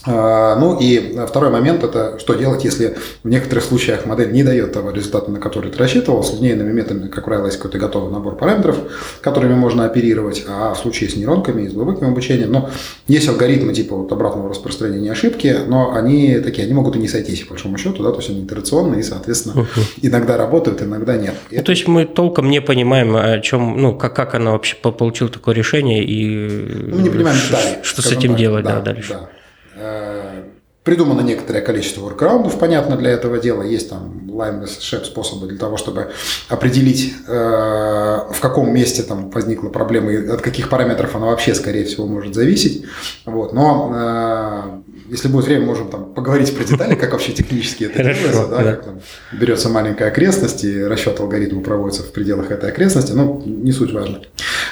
А, 0.06 0.56
ну 0.58 0.78
и 0.80 1.18
второй 1.28 1.50
момент– 1.50 1.84
это 1.86 2.20
что 2.20 2.34
делать, 2.34 2.64
если 2.64 2.98
в 3.24 3.30
некоторых 3.30 3.64
случаях 3.64 4.06
модель 4.06 4.32
не 4.32 4.44
дает 4.44 4.74
того 4.74 4.92
результата, 4.92 5.32
на 5.32 5.40
который 5.40 5.72
ты 5.72 5.78
рассчитывал. 5.78 6.24
С 6.24 6.34
линейными 6.34 6.72
методами, 6.72 7.08
как 7.08 7.26
правило, 7.26 7.46
есть 7.46 7.58
какой-то 7.58 7.78
готовый 7.78 8.12
набор 8.12 8.36
параметров, 8.36 8.78
которыми 9.22 9.54
можно 9.54 9.86
оперировать, 9.86 10.44
а 10.48 10.74
в 10.74 10.80
случае 10.80 11.10
с 11.10 11.16
нейронками 11.16 11.64
и 11.64 11.70
с 11.70 11.74
глубоким 11.74 12.08
обучением, 12.08 12.52
ну, 12.52 12.70
есть 13.08 13.28
алгоритмы 13.30 13.74
типа 13.74 13.96
вот 13.96 14.12
обратного 14.12 14.50
распространения 14.50 15.12
ошибки, 15.12 15.56
но 15.68 15.94
они 15.94 16.40
такие, 16.40 16.66
они 16.66 16.74
могут 16.74 16.96
и 16.96 17.00
не 17.00 17.08
сойтись, 17.08 17.42
по 17.42 17.52
большому 17.52 17.78
счету, 17.78 18.04
да, 18.04 18.12
то 18.12 18.18
есть 18.18 18.30
они 18.30 18.44
итерационные 18.44 19.02
и, 19.02 19.04
соответственно, 19.04 19.62
uh-huh. 19.62 19.82
иногда 20.02 20.38
работают, 20.38 20.82
иногда 20.82 21.16
нет. 21.18 21.36
Ну, 21.50 21.58
это... 21.58 21.66
То 21.66 21.72
есть 21.72 21.88
мы 21.88 22.06
толком 22.06 22.50
не 22.50 22.62
понимаем, 22.62 23.16
о 23.16 23.40
чем, 23.40 23.82
ну, 23.82 23.96
как, 23.96 24.16
как 24.16 24.36
она 24.36 24.52
вообще 24.52 24.76
получила 24.76 25.30
такое 25.30 25.56
решение 25.56 26.04
и 26.04 26.48
мы 26.92 27.02
не 27.02 27.10
понимаем 27.10 27.38
детали, 27.38 27.80
что 27.84 28.02
с 28.02 28.12
этим 28.12 28.32
так. 28.32 28.40
делать 28.40 28.66
да, 28.66 28.80
да, 28.80 28.94
дальше. 28.94 29.14
Да. 29.14 29.30
Э, 29.76 30.44
придумано 30.84 31.22
некоторое 31.22 31.62
количество 31.62 32.02
воркараундов, 32.02 32.60
понятно, 32.60 32.98
для 32.98 33.12
этого 33.12 33.40
дела. 33.40 33.64
Есть 33.64 33.90
там 33.90 34.30
shape 34.30 35.06
способы 35.06 35.48
для 35.48 35.58
того, 35.58 35.78
чтобы 35.78 36.12
определить, 36.50 37.14
э, 37.28 37.34
в 37.34 38.40
каком 38.42 38.74
месте 38.74 39.04
там 39.04 39.30
возникла 39.30 39.70
проблема 39.70 40.12
и 40.12 40.28
от 40.28 40.42
каких 40.42 40.70
параметров 40.70 41.16
она 41.16 41.28
вообще, 41.28 41.56
скорее 41.56 41.86
всего, 41.86 42.06
может 42.06 42.36
зависеть. 42.36 42.86
Вот. 43.26 43.54
Но 43.54 43.94
э, 43.96 44.93
если 45.10 45.28
будет 45.28 45.46
время, 45.46 45.66
можем 45.66 45.90
там 45.90 46.14
поговорить 46.14 46.56
про 46.56 46.64
детали, 46.64 46.96
как 46.96 47.12
вообще 47.12 47.32
технически 47.32 47.86
это 47.86 48.04
делается, 48.04 48.48
да, 48.48 48.64
как 48.64 48.86
там 48.86 49.00
берется 49.32 49.70
маленькая 49.70 50.10
окрестность 50.10 50.64
и 50.64 50.84
расчет 50.84 51.20
алгоритма 51.20 51.62
проводится 51.62 52.04
в 52.04 52.12
пределах 52.12 52.52
этой 52.52 52.70
окрестности, 52.70 53.12
но 53.12 53.42
не 53.46 53.72
суть 53.72 53.94
важно. 53.94 54.22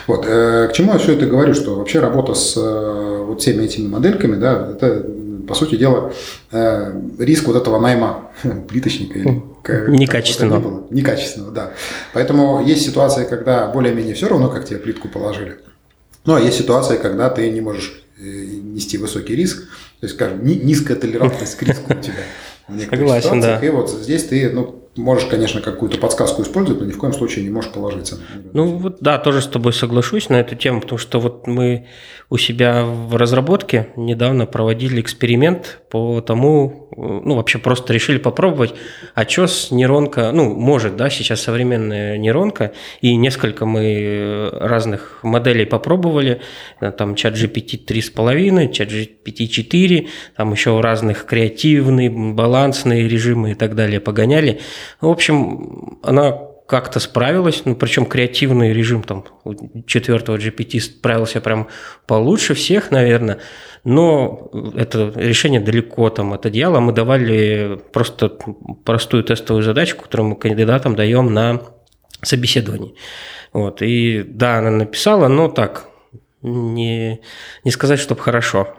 Вот. 0.07 0.25
К 0.25 0.71
чему 0.73 0.93
я 0.93 0.99
все 0.99 1.13
это 1.13 1.25
говорю, 1.25 1.53
что 1.53 1.75
вообще 1.75 1.99
работа 1.99 2.33
с 2.33 2.55
вот 2.57 3.41
всеми 3.41 3.63
этими 3.63 3.87
модельками, 3.87 4.35
да, 4.35 4.71
это, 4.71 5.05
по 5.47 5.55
сути 5.55 5.75
дела, 5.75 6.13
э, 6.51 6.93
риск 7.19 7.47
вот 7.47 7.55
этого 7.55 7.79
найма 7.79 8.31
плиточника 8.67 9.19
или 9.19 9.41
Некачественного. 9.67 10.87
Некачественного, 10.89 11.51
да. 11.51 11.73
Поэтому 12.13 12.63
есть 12.65 12.83
ситуации, 12.83 13.25
когда 13.25 13.67
более-менее 13.67 14.15
все 14.15 14.27
равно, 14.27 14.49
как 14.49 14.65
тебе 14.65 14.79
плитку 14.79 15.07
положили. 15.07 15.59
Ну, 16.25 16.35
а 16.35 16.39
есть 16.39 16.57
ситуации, 16.57 16.97
когда 16.97 17.29
ты 17.29 17.49
не 17.49 17.61
можешь 17.61 18.03
э, 18.19 18.23
нести 18.23 18.97
высокий 18.97 19.35
риск, 19.35 19.67
то 20.01 20.05
есть, 20.05 20.15
скажем, 20.15 20.43
низкая 20.43 20.97
толерантность 20.97 21.55
к 21.57 21.61
риску 21.61 21.93
у 21.93 22.01
тебя. 22.01 22.23
Согласен, 22.89 23.39
да. 23.39 23.59
И 23.59 23.69
вот 23.69 23.91
здесь 23.91 24.23
ты, 24.25 24.49
ну, 24.49 24.80
можешь, 24.95 25.25
конечно, 25.25 25.61
какую-то 25.61 25.97
подсказку 25.97 26.41
использовать, 26.41 26.81
но 26.81 26.87
ни 26.87 26.91
в 26.91 26.97
коем 26.97 27.13
случае 27.13 27.45
не 27.45 27.49
можешь 27.49 27.71
положиться. 27.71 28.19
Ну 28.53 28.77
вот 28.77 28.97
да, 28.99 29.17
тоже 29.17 29.41
с 29.41 29.47
тобой 29.47 29.73
соглашусь 29.73 30.29
на 30.29 30.39
эту 30.39 30.55
тему, 30.55 30.81
потому 30.81 30.99
что 30.99 31.19
вот 31.19 31.47
мы 31.47 31.87
у 32.29 32.37
себя 32.37 32.83
в 32.83 33.15
разработке 33.15 33.89
недавно 33.95 34.45
проводили 34.45 35.01
эксперимент 35.01 35.81
по 35.89 36.21
тому, 36.21 36.89
ну 36.95 37.35
вообще 37.35 37.57
просто 37.57 37.93
решили 37.93 38.17
попробовать, 38.17 38.73
а 39.15 39.27
что 39.27 39.47
с 39.47 39.71
нейронка, 39.71 40.31
ну 40.31 40.53
может, 40.53 40.95
да, 40.95 41.09
сейчас 41.09 41.41
современная 41.41 42.17
нейронка, 42.17 42.73
и 43.01 43.15
несколько 43.15 43.65
мы 43.65 44.49
разных 44.53 45.19
моделей 45.23 45.65
попробовали, 45.65 46.41
там 46.97 47.15
чат 47.15 47.35
GPT 47.35 47.85
3.5, 47.85 48.71
чат 48.71 48.89
GPT 48.89 49.47
4, 49.47 50.07
там 50.35 50.51
еще 50.51 50.79
разных 50.79 51.25
креативные, 51.25 52.09
балансные 52.09 53.07
режимы 53.07 53.51
и 53.51 53.55
так 53.55 53.75
далее 53.75 53.99
погоняли, 53.99 54.59
в 54.99 55.07
общем, 55.07 55.99
она 56.03 56.37
как-то 56.71 57.01
справилась, 57.01 57.63
ну, 57.65 57.75
причем 57.75 58.05
креативный 58.05 58.71
режим 58.71 59.03
там 59.03 59.25
четвертого 59.87 60.37
GPT 60.37 60.79
справился 60.79 61.41
прям 61.41 61.67
получше 62.07 62.53
всех, 62.53 62.91
наверное, 62.91 63.39
но 63.83 64.49
это 64.77 65.11
решение 65.15 65.59
далеко 65.59 66.09
там 66.09 66.31
от 66.31 66.45
идеала. 66.45 66.79
Мы 66.79 66.93
давали 66.93 67.77
просто 67.91 68.29
простую 68.85 69.25
тестовую 69.25 69.63
задачку, 69.63 70.03
которую 70.03 70.29
мы 70.29 70.35
кандидатам 70.37 70.95
даем 70.95 71.33
на 71.33 71.61
собеседовании. 72.21 72.95
Вот. 73.51 73.81
И 73.81 74.23
да, 74.23 74.59
она 74.59 74.71
написала, 74.71 75.27
но 75.27 75.49
так, 75.49 75.87
не, 76.41 77.19
не 77.65 77.71
сказать, 77.71 77.99
чтобы 77.99 78.21
хорошо. 78.21 78.75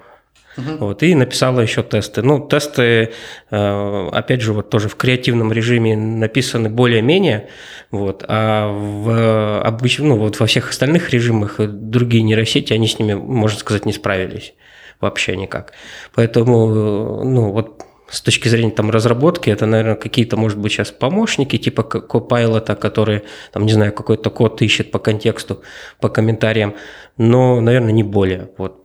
Угу. 0.57 0.77
Вот, 0.87 1.03
и 1.03 1.15
написала 1.15 1.61
еще 1.61 1.83
тесты. 1.83 2.23
Ну, 2.23 2.47
тесты, 2.47 3.13
э, 3.51 4.09
опять 4.13 4.43
же, 4.43 4.53
вот 4.53 4.69
тоже 4.69 4.89
в 4.89 4.97
креативном 4.97 5.53
режиме 5.53 5.97
написаны 5.97 6.69
более-менее, 6.69 7.49
вот, 7.91 8.25
а 8.29 8.69
в 8.69 9.63
обычном, 9.63 10.09
ну, 10.09 10.17
вот 10.19 10.39
во 10.41 10.47
всех 10.47 10.71
остальных 10.71 11.11
режимах 11.11 11.57
другие 11.59 12.23
нейросети, 12.23 12.73
они 12.73 12.87
с 12.87 12.99
ними, 12.99 13.15
можно 13.15 13.59
сказать, 13.59 13.87
не 13.87 13.93
справились 13.93 14.55
вообще 15.01 15.37
никак. 15.37 15.73
Поэтому, 16.15 17.25
ну, 17.25 17.51
вот 17.51 17.83
с 18.09 18.21
точки 18.21 18.49
зрения 18.49 18.71
там 18.71 18.91
разработки, 18.91 19.49
это, 19.49 19.65
наверное, 19.67 19.97
какие-то, 19.97 20.37
может 20.37 20.59
быть, 20.59 20.73
сейчас 20.73 20.91
помощники, 20.91 21.57
типа 21.57 21.81
Copilot, 21.81 22.77
которые, 22.77 23.23
там, 23.53 23.65
не 23.65 23.73
знаю, 23.73 23.93
какой-то 23.93 24.29
код 24.31 24.61
ищет 24.61 24.91
по 24.91 24.99
контексту, 24.99 25.63
по 25.99 26.11
комментариям, 26.11 26.75
но, 27.17 27.61
наверное, 27.61 27.93
не 27.93 28.03
более. 28.03 28.51
Вот 28.59 28.82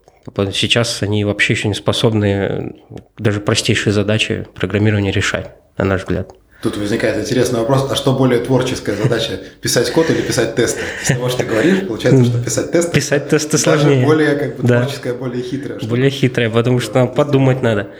Сейчас 0.54 1.02
они 1.02 1.24
вообще 1.24 1.54
еще 1.54 1.68
не 1.68 1.74
способны 1.74 2.76
даже 3.18 3.40
простейшие 3.40 3.94
задачи 3.94 4.46
программирования 4.56 5.12
решать, 5.12 5.52
на 5.78 5.86
наш 5.86 6.02
взгляд. 6.02 6.32
Тут 6.62 6.76
возникает 6.78 7.20
интересный 7.20 7.60
вопрос, 7.60 7.88
а 7.92 7.96
что 7.96 8.14
более 8.14 8.40
творческая 8.40 8.96
задача, 8.96 9.40
писать 9.62 9.92
код 9.92 10.10
или 10.10 10.22
писать 10.22 10.56
тесты? 10.56 10.82
Из 11.04 11.08
того, 11.10 11.30
что 11.30 11.40
ты 11.40 11.46
говоришь, 11.46 11.88
получается, 11.88 12.26
что 12.26 12.44
писать 12.44 12.72
тесты. 12.72 12.92
Писать 12.94 13.30
тесты 13.30 13.58
сложнее. 13.60 14.04
более 14.04 14.36
как 14.36 14.58
бы, 14.58 14.68
да. 14.68 14.82
творческая, 14.82 15.14
более 15.14 15.44
хитрая. 15.44 15.78
Штука. 15.78 15.90
Более 15.90 16.10
хитрая, 16.10 16.50
потому 16.50 16.80
что 16.80 16.96
нам 16.96 17.14
подумать 17.14 17.62
надо. 17.62 17.92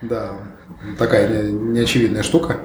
Да, 0.00 0.32
такая 0.98 1.42
неочевидная 1.50 2.22
штука. 2.22 2.60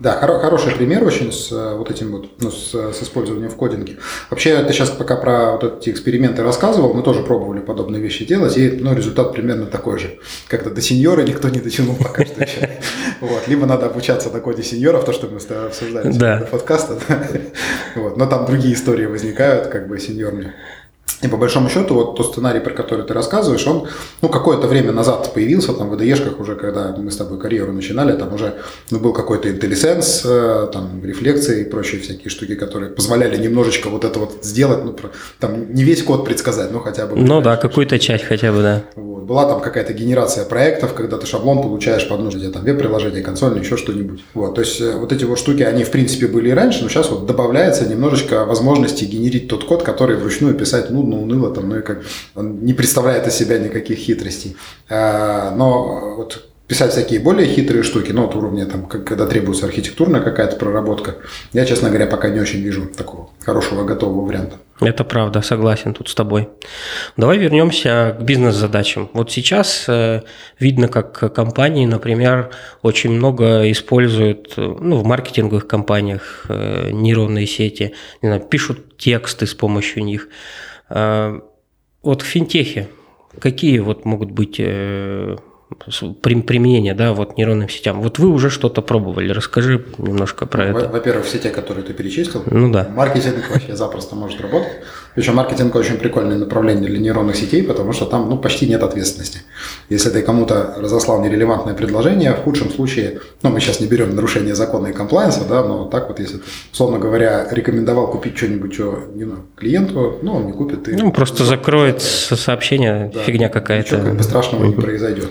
Да, 0.00 0.18
хоро- 0.20 0.40
хороший 0.40 0.74
пример 0.74 1.04
очень 1.04 1.30
с 1.30 1.52
э, 1.52 1.74
вот 1.76 1.90
этим 1.90 2.12
вот, 2.12 2.30
ну, 2.40 2.50
с, 2.50 2.72
с 2.72 3.02
использованием 3.02 3.50
в 3.50 3.56
кодинге. 3.56 3.98
Вообще, 4.30 4.62
ты 4.64 4.72
сейчас 4.72 4.88
пока 4.88 5.16
про 5.16 5.52
вот 5.52 5.78
эти 5.78 5.90
эксперименты 5.90 6.42
рассказывал, 6.42 6.94
мы 6.94 7.02
тоже 7.02 7.22
пробовали 7.22 7.60
подобные 7.60 8.00
вещи 8.00 8.24
делать, 8.24 8.56
и 8.56 8.70
ну, 8.70 8.94
результат 8.94 9.32
примерно 9.32 9.66
такой 9.66 9.98
же. 9.98 10.18
Как-то 10.48 10.70
до 10.70 10.80
сеньора 10.80 11.20
никто 11.20 11.50
не 11.50 11.60
дотянул 11.60 11.96
пока 11.96 12.24
что 12.24 12.42
еще. 12.42 12.70
Вот. 13.20 13.48
Либо 13.48 13.66
надо 13.66 13.86
обучаться 13.86 14.30
на 14.30 14.40
коде 14.40 14.62
сеньоров, 14.62 15.04
то, 15.04 15.12
что 15.12 15.26
мы 15.26 15.40
с 15.40 15.44
тобой 15.44 15.66
обсуждали 15.66 16.10
да. 16.12 16.48
подкаста. 16.50 16.98
Вот. 17.94 18.16
Но 18.16 18.26
там 18.26 18.46
другие 18.46 18.74
истории 18.74 19.04
возникают, 19.04 19.66
как 19.66 19.88
бы 19.88 19.98
сеньорные. 19.98 20.54
И 21.22 21.28
по 21.28 21.36
большому 21.36 21.68
счету, 21.68 21.94
вот 21.94 22.16
тот 22.16 22.32
сценарий, 22.32 22.60
про 22.60 22.72
который 22.72 23.04
ты 23.04 23.12
рассказываешь, 23.12 23.66
он 23.66 23.86
ну, 24.22 24.28
какое-то 24.28 24.66
время 24.66 24.92
назад 24.92 25.32
появился, 25.34 25.72
там 25.74 25.90
в 25.90 26.02
ИДЕшках 26.02 26.40
уже, 26.40 26.56
когда 26.56 26.94
мы 26.96 27.10
с 27.10 27.16
тобой 27.16 27.38
карьеру 27.38 27.72
начинали, 27.72 28.16
там 28.16 28.32
уже 28.34 28.54
ну, 28.90 28.98
был 29.00 29.12
какой-то 29.12 29.48
IntelliSense, 29.48 30.22
э, 30.24 30.68
там 30.72 31.04
рефлекции 31.04 31.62
и 31.62 31.64
прочие 31.64 32.00
всякие 32.00 32.30
штуки, 32.30 32.54
которые 32.54 32.90
позволяли 32.90 33.36
немножечко 33.36 33.90
вот 33.90 34.04
это 34.04 34.18
вот 34.18 34.38
сделать, 34.42 34.84
ну, 34.84 34.96
там 35.38 35.74
не 35.74 35.84
весь 35.84 36.02
код 36.02 36.24
предсказать, 36.24 36.72
но 36.72 36.80
хотя 36.80 37.06
бы... 37.06 37.16
Ну 37.16 37.42
да, 37.42 37.56
какую-то 37.56 37.98
часть 37.98 38.24
хотя 38.24 38.52
бы, 38.52 38.62
да. 38.62 38.82
Вот. 39.20 39.28
Была 39.28 39.46
там 39.46 39.60
какая-то 39.60 39.92
генерация 39.92 40.44
проектов, 40.44 40.94
когда 40.94 41.18
ты 41.18 41.26
шаблон 41.26 41.62
получаешь 41.62 42.08
под 42.08 42.20
нужды, 42.20 42.50
там 42.50 42.62
веб-приложение, 42.62 43.22
консольное, 43.22 43.60
еще 43.60 43.76
что-нибудь. 43.76 44.24
Вот. 44.34 44.54
То 44.54 44.60
есть 44.62 44.80
э, 44.80 44.96
вот 44.96 45.12
эти 45.12 45.24
вот 45.24 45.38
штуки, 45.38 45.62
они 45.62 45.84
в 45.84 45.90
принципе 45.90 46.26
были 46.26 46.50
и 46.50 46.52
раньше, 46.52 46.82
но 46.82 46.88
сейчас 46.88 47.10
вот 47.10 47.26
добавляется 47.26 47.86
немножечко 47.88 48.44
возможности 48.44 49.04
генерить 49.04 49.48
тот 49.48 49.64
код, 49.64 49.82
который 49.82 50.16
вручную 50.16 50.54
писать 50.54 50.90
нудно, 50.90 51.10
нудно, 51.16 51.34
уныло, 51.34 51.54
там, 51.54 51.68
ну 51.68 51.78
и 51.78 51.82
как 51.82 52.02
он 52.34 52.64
не 52.64 52.72
представляет 52.72 53.26
из 53.26 53.34
себя 53.34 53.58
никаких 53.58 53.98
хитростей. 53.98 54.56
А, 54.88 55.54
но 55.54 56.14
вот 56.16 56.49
писать 56.70 56.92
всякие 56.92 57.18
более 57.18 57.48
хитрые 57.48 57.82
штуки, 57.82 58.12
ну, 58.12 58.26
вот 58.26 58.36
уровня, 58.36 58.64
там, 58.64 58.86
когда 58.86 59.26
требуется 59.26 59.66
архитектурная 59.66 60.20
какая-то 60.20 60.54
проработка, 60.54 61.16
я, 61.52 61.66
честно 61.66 61.88
говоря, 61.88 62.06
пока 62.06 62.28
не 62.28 62.38
очень 62.38 62.60
вижу 62.60 62.86
такого 62.86 63.30
хорошего 63.44 63.82
готового 63.82 64.24
варианта. 64.24 64.56
Это 64.80 65.02
правда, 65.02 65.42
согласен 65.42 65.94
тут 65.94 66.08
с 66.08 66.14
тобой. 66.14 66.48
Давай 67.16 67.38
вернемся 67.38 68.16
к 68.16 68.22
бизнес-задачам. 68.22 69.10
Вот 69.14 69.32
сейчас 69.32 69.86
э, 69.88 70.22
видно, 70.60 70.86
как 70.86 71.34
компании, 71.34 71.86
например, 71.86 72.50
очень 72.82 73.10
много 73.10 73.68
используют 73.72 74.54
ну, 74.56 74.96
в 74.98 75.04
маркетинговых 75.04 75.66
компаниях 75.66 76.46
э, 76.48 76.90
нейронные 76.92 77.48
сети, 77.48 77.94
не 78.22 78.28
знаю, 78.28 78.42
пишут 78.42 78.96
тексты 78.96 79.48
с 79.48 79.54
помощью 79.54 80.04
них. 80.04 80.28
Вот 80.88 82.22
в 82.22 82.24
финтехе 82.24 82.88
какие 83.38 83.78
вот 83.78 84.04
могут 84.04 84.30
быть 84.30 84.56
э, 84.58 85.36
применения, 86.20 86.94
да, 86.94 87.12
вот 87.12 87.36
нейронным 87.36 87.68
сетям. 87.68 88.00
Вот 88.00 88.18
вы 88.18 88.28
уже 88.28 88.50
что-то 88.50 88.82
пробовали, 88.82 89.32
расскажи 89.32 89.84
немножко 89.98 90.46
про 90.46 90.66
ну, 90.66 90.78
это. 90.78 90.88
Во-первых, 90.88 91.26
все 91.26 91.38
те, 91.38 91.50
которые 91.50 91.84
ты 91.84 91.92
перечислил. 91.92 92.42
Ну 92.46 92.72
да. 92.72 92.88
Маркетинг 92.88 93.50
вообще 93.50 93.76
запросто 93.76 94.16
может 94.16 94.40
работать. 94.40 94.72
Причем 95.14 95.34
маркетинг 95.34 95.74
очень 95.74 95.96
прикольное 95.96 96.38
направление 96.38 96.88
для 96.88 96.98
нейронных 96.98 97.36
сетей, 97.36 97.62
потому 97.62 97.92
что 97.92 98.06
там 98.06 98.28
ну, 98.30 98.38
почти 98.38 98.66
нет 98.66 98.82
ответственности. 98.82 99.40
Если 99.88 100.10
ты 100.10 100.22
кому-то 100.22 100.74
разослал 100.78 101.20
нерелевантное 101.22 101.74
предложение, 101.74 102.32
в 102.34 102.42
худшем 102.42 102.70
случае, 102.70 103.20
ну 103.42 103.50
мы 103.50 103.60
сейчас 103.60 103.80
не 103.80 103.86
берем 103.86 104.14
нарушение 104.14 104.54
закона 104.54 104.88
и 104.88 104.92
комплайенса, 104.92 105.44
да, 105.48 105.64
но 105.64 105.86
так 105.86 106.08
вот, 106.08 106.20
если 106.20 106.38
ты, 106.38 106.44
условно 106.72 106.98
говоря, 106.98 107.48
рекомендовал 107.50 108.10
купить 108.10 108.36
что-нибудь 108.36 108.74
что, 108.74 109.04
не 109.14 109.24
знаю, 109.24 109.46
клиенту, 109.56 110.18
ну 110.22 110.36
он 110.36 110.46
не 110.46 110.52
купит. 110.52 110.84
Ты, 110.84 110.96
ну 110.96 111.12
просто 111.12 111.44
закроет 111.44 112.00
сообщение, 112.02 113.10
да, 113.12 113.20
фигня 113.20 113.48
какая-то. 113.48 113.96
Ничего 113.96 114.08
как 114.08 114.16
бы 114.16 114.22
страшного 114.22 114.64
не 114.64 114.74
произойдет. 114.74 115.28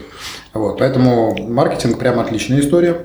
Вот, 0.53 0.79
поэтому 0.79 1.35
маркетинг 1.47 1.97
прям 1.99 2.19
отличная 2.19 2.59
история. 2.59 2.97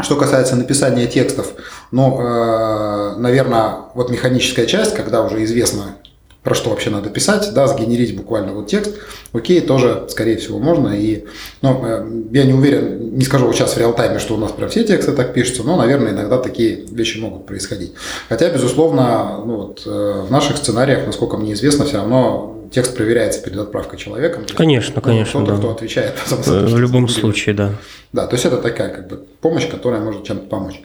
Что 0.00 0.14
касается 0.14 0.54
написания 0.54 1.06
текстов, 1.06 1.54
ну, 1.90 2.20
э, 2.20 3.16
наверное, 3.18 3.78
вот 3.94 4.10
механическая 4.10 4.64
часть, 4.64 4.94
когда 4.94 5.22
уже 5.24 5.42
известно, 5.42 5.96
про 6.48 6.54
что 6.54 6.70
вообще 6.70 6.88
надо 6.88 7.10
писать, 7.10 7.50
да, 7.52 7.66
сгенерить 7.66 8.16
буквально 8.16 8.54
вот 8.54 8.68
текст, 8.68 8.94
окей, 9.34 9.60
тоже, 9.60 10.06
скорее 10.08 10.38
всего, 10.38 10.58
можно. 10.58 10.98
И, 10.98 11.26
ну, 11.60 11.84
э, 11.84 12.10
я 12.32 12.44
не 12.44 12.54
уверен, 12.54 13.14
не 13.18 13.22
скажу 13.22 13.44
вот 13.44 13.54
сейчас 13.54 13.74
в 13.74 13.78
реал-тайме, 13.78 14.18
что 14.18 14.34
у 14.34 14.38
нас 14.38 14.52
прям 14.52 14.70
все 14.70 14.82
тексты 14.82 15.12
так 15.12 15.34
пишутся, 15.34 15.62
но, 15.62 15.76
наверное, 15.76 16.12
иногда 16.12 16.38
такие 16.38 16.86
вещи 16.90 17.18
могут 17.18 17.44
происходить. 17.44 17.92
Хотя, 18.30 18.48
безусловно, 18.48 19.42
ну, 19.44 19.56
вот, 19.56 19.82
э, 19.84 20.22
в 20.26 20.32
наших 20.32 20.56
сценариях, 20.56 21.04
насколько 21.04 21.36
мне 21.36 21.52
известно, 21.52 21.84
все 21.84 21.98
равно 21.98 22.57
текст 22.70 22.96
проверяется 22.96 23.40
перед 23.42 23.58
отправкой 23.58 23.98
человеком. 23.98 24.44
Конечно, 24.56 25.00
конечно. 25.00 25.40
Кто-то, 25.40 25.52
да. 25.52 25.58
кто 25.58 25.70
отвечает. 25.72 26.14
В 26.28 26.78
любом 26.78 27.08
случае, 27.08 27.54
да. 27.54 27.72
Да, 28.12 28.26
то 28.26 28.34
есть 28.34 28.46
это 28.46 28.56
такая 28.56 28.88
как 28.88 29.08
бы 29.08 29.16
помощь, 29.40 29.68
которая 29.68 30.00
может 30.00 30.24
чем-то 30.24 30.46
помочь. 30.46 30.80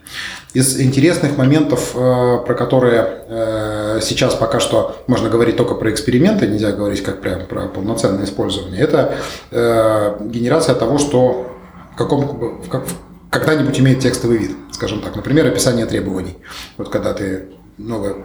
Из 0.53 0.79
интересных 0.81 1.37
моментов, 1.37 1.91
э, 1.95 2.37
про 2.45 2.53
которые 2.53 3.23
э, 3.27 3.99
сейчас 4.01 4.35
пока 4.35 4.59
что 4.59 4.97
можно 5.07 5.29
говорить 5.29 5.55
только 5.55 5.75
про 5.75 5.89
эксперименты, 5.89 6.47
нельзя 6.47 6.73
говорить 6.73 7.01
как 7.01 7.21
прям 7.21 7.45
про 7.45 7.67
полноценное 7.67 8.25
использование, 8.25 8.81
это 8.81 9.15
э, 9.51 10.17
генерация 10.25 10.75
того, 10.75 10.97
что 10.97 11.55
в 11.93 11.97
каком, 11.97 12.25
в 12.61 12.69
как, 12.69 12.83
когда-нибудь 13.29 13.79
имеет 13.79 13.99
текстовый 13.99 14.37
вид, 14.37 14.51
скажем 14.71 15.01
так. 15.01 15.15
Например, 15.15 15.47
описание 15.47 15.85
требований. 15.85 16.37
Вот 16.77 16.89
когда 16.89 17.13
ты 17.13 17.49
новое 17.77 18.15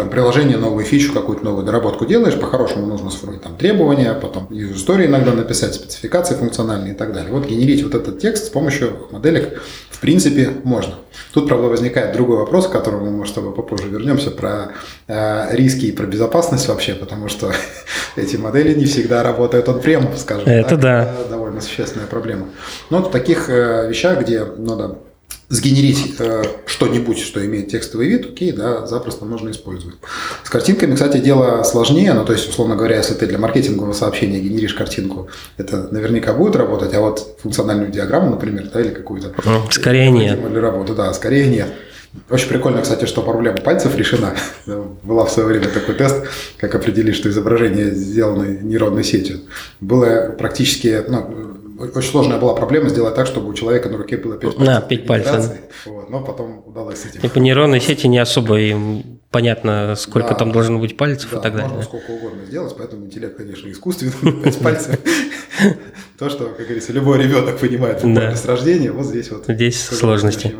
там, 0.00 0.08
приложение, 0.08 0.56
новую 0.56 0.84
фичу, 0.86 1.12
какую-то 1.12 1.44
новую 1.44 1.66
доработку 1.66 2.06
делаешь, 2.06 2.38
по-хорошему 2.40 2.86
нужно 2.86 3.10
сформировать 3.10 3.44
там 3.44 3.56
требования, 3.56 4.14
потом 4.14 4.46
истории 4.50 5.06
иногда 5.06 5.32
написать, 5.32 5.74
спецификации 5.74 6.34
функциональные 6.34 6.94
и 6.94 6.96
так 6.96 7.12
далее. 7.12 7.30
Вот 7.30 7.46
генерить 7.46 7.82
вот 7.82 7.94
этот 7.94 8.18
текст 8.18 8.46
с 8.46 8.48
помощью 8.48 9.08
моделек 9.10 9.60
в 9.90 10.00
принципе 10.00 10.48
можно. 10.64 10.94
Тут, 11.34 11.48
правда, 11.48 11.68
возникает 11.68 12.14
другой 12.14 12.38
вопрос, 12.38 12.66
к 12.66 12.72
которому 12.72 13.10
мы, 13.10 13.26
с 13.26 13.32
тобой 13.32 13.52
попозже 13.52 13.88
вернемся, 13.88 14.30
про 14.30 14.72
э, 15.06 15.54
риски 15.54 15.86
и 15.86 15.92
про 15.92 16.06
безопасность 16.06 16.66
вообще, 16.68 16.94
потому 16.94 17.28
что 17.28 17.52
эти 18.16 18.36
модели 18.36 18.74
не 18.74 18.86
всегда 18.86 19.22
работают 19.22 19.68
он 19.68 19.80
прем, 19.80 20.08
скажем 20.16 20.48
Это 20.48 20.70
так. 20.70 20.80
да. 20.80 21.02
Это 21.20 21.28
довольно 21.28 21.60
существенная 21.60 22.06
проблема. 22.06 22.46
Но 22.88 23.02
в 23.02 23.10
таких 23.10 23.50
э, 23.50 23.86
вещах, 23.90 24.22
где 24.22 24.44
надо 24.44 24.96
сгенерить 25.50 26.14
э, 26.20 26.44
что-нибудь, 26.64 27.18
что 27.18 27.44
имеет 27.44 27.68
текстовый 27.68 28.06
вид, 28.06 28.24
окей, 28.24 28.52
да, 28.52 28.86
запросто 28.86 29.24
можно 29.24 29.50
использовать. 29.50 29.96
С 30.44 30.48
картинками, 30.48 30.94
кстати, 30.94 31.18
дело 31.18 31.64
сложнее, 31.64 32.12
ну, 32.14 32.24
то 32.24 32.32
есть, 32.32 32.48
условно 32.48 32.76
говоря, 32.76 32.96
если 32.96 33.14
ты 33.14 33.26
для 33.26 33.36
маркетингового 33.36 33.92
сообщения 33.92 34.38
генеришь 34.38 34.74
картинку, 34.74 35.28
это 35.56 35.88
наверняка 35.90 36.34
будет 36.34 36.54
работать, 36.54 36.94
а 36.94 37.00
вот 37.00 37.36
функциональную 37.42 37.90
диаграмму, 37.90 38.30
например, 38.30 38.70
да, 38.72 38.80
или 38.80 38.90
какую-то... 38.90 39.34
Скорее 39.70 40.12
нет. 40.12 40.38
Или 40.38 40.58
работу, 40.58 40.94
да, 40.94 41.12
скорее 41.12 41.48
нет. 41.48 41.68
Очень 42.28 42.48
прикольно, 42.48 42.82
кстати, 42.82 43.04
что 43.06 43.22
проблема 43.22 43.58
пальцев 43.58 43.96
решена. 43.96 44.34
Была 45.02 45.24
в 45.24 45.30
свое 45.30 45.48
время 45.48 45.68
такой 45.68 45.96
тест, 45.96 46.24
как 46.58 46.74
определить, 46.76 47.16
что 47.16 47.28
изображение 47.28 47.90
сделано 47.90 48.44
нейронной 48.44 49.04
сетью. 49.04 49.40
Было 49.80 50.34
практически, 50.36 51.04
ну, 51.06 51.49
очень 51.80 52.10
сложная 52.10 52.38
была 52.38 52.54
проблема 52.54 52.88
сделать 52.88 53.14
так, 53.14 53.26
чтобы 53.26 53.48
у 53.48 53.54
человека 53.54 53.88
на 53.88 53.96
руке 53.96 54.16
было 54.18 54.36
5 54.36 54.56
пальцев. 54.56 54.66
Да, 54.66 54.80
5 54.82 55.06
пальцев. 55.06 55.52
Вот, 55.86 56.10
но 56.10 56.22
потом 56.22 56.62
удалось 56.66 56.98
с 56.98 57.06
этим. 57.06 57.20
И 57.22 57.28
по 57.28 57.38
нейронной 57.38 57.80
сети 57.80 58.06
не 58.06 58.18
особо 58.18 58.60
им 58.60 59.20
понятно, 59.30 59.94
сколько 59.96 60.30
да, 60.30 60.34
там 60.34 60.52
должно 60.52 60.78
быть 60.78 60.96
пальцев 60.96 61.30
да, 61.30 61.38
и 61.38 61.42
так 61.42 61.52
далее. 61.52 61.68
можно 61.68 61.84
сколько 61.84 62.10
угодно 62.10 62.44
сделать, 62.44 62.74
поэтому 62.76 63.06
интеллект, 63.06 63.36
конечно, 63.36 63.70
искусственный, 63.70 64.12
5 64.42 64.58
пальцев. 64.58 64.98
То, 66.18 66.28
что, 66.28 66.46
как 66.46 66.66
говорится, 66.66 66.92
любой 66.92 67.22
ребенок 67.22 67.58
понимает 67.58 68.02
с 68.02 68.44
рождения, 68.44 68.92
вот 68.92 69.06
здесь 69.06 69.30
вот. 69.30 69.44
Здесь 69.48 69.80
сложности. 69.80 70.54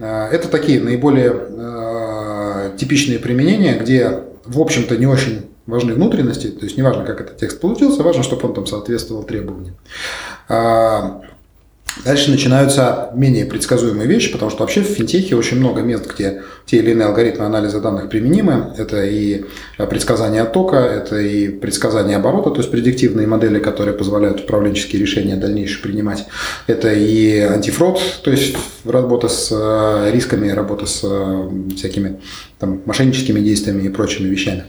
А, 0.00 0.28
это 0.28 0.48
такие 0.48 0.80
наиболее 0.80 1.30
а, 1.32 2.76
типичные 2.76 3.20
применения, 3.20 3.78
где, 3.78 4.24
в 4.44 4.60
общем-то, 4.60 4.96
не 4.96 5.06
очень 5.06 5.51
важны 5.66 5.94
внутренности, 5.94 6.48
то 6.48 6.64
есть 6.64 6.76
неважно, 6.76 7.04
как 7.04 7.20
этот 7.20 7.36
текст 7.36 7.60
получился, 7.60 8.02
важно, 8.02 8.22
чтобы 8.22 8.48
он 8.48 8.54
там 8.54 8.66
соответствовал 8.66 9.22
требованиям. 9.22 9.76
А, 10.48 11.22
дальше 12.04 12.30
начинаются 12.30 13.10
менее 13.14 13.46
предсказуемые 13.46 14.08
вещи, 14.08 14.32
потому 14.32 14.50
что 14.50 14.60
вообще 14.60 14.80
в 14.80 14.86
финтехе 14.86 15.36
очень 15.36 15.58
много 15.58 15.82
мест, 15.82 16.12
где 16.12 16.42
те 16.66 16.78
или 16.78 16.90
иные 16.90 17.06
алгоритмы 17.06 17.44
анализа 17.44 17.80
данных 17.80 18.08
применимы. 18.08 18.74
Это 18.76 19.04
и 19.04 19.44
предсказание 19.76 20.42
оттока, 20.42 20.76
это 20.78 21.20
и 21.20 21.48
предсказание 21.48 22.16
оборота, 22.16 22.50
то 22.50 22.58
есть 22.58 22.70
предиктивные 22.70 23.28
модели, 23.28 23.60
которые 23.60 23.96
позволяют 23.96 24.40
управленческие 24.40 25.00
решения 25.00 25.36
дальнейшие 25.36 25.82
принимать. 25.82 26.26
Это 26.66 26.92
и 26.92 27.38
антифрод, 27.38 28.00
то 28.24 28.30
есть 28.30 28.56
работа 28.84 29.28
с 29.28 29.50
э, 29.52 30.10
рисками, 30.12 30.48
работа 30.48 30.86
с 30.86 31.00
э, 31.04 31.50
всякими 31.76 32.20
там, 32.58 32.82
мошенническими 32.84 33.38
действиями 33.40 33.86
и 33.86 33.88
прочими 33.90 34.28
вещами. 34.28 34.64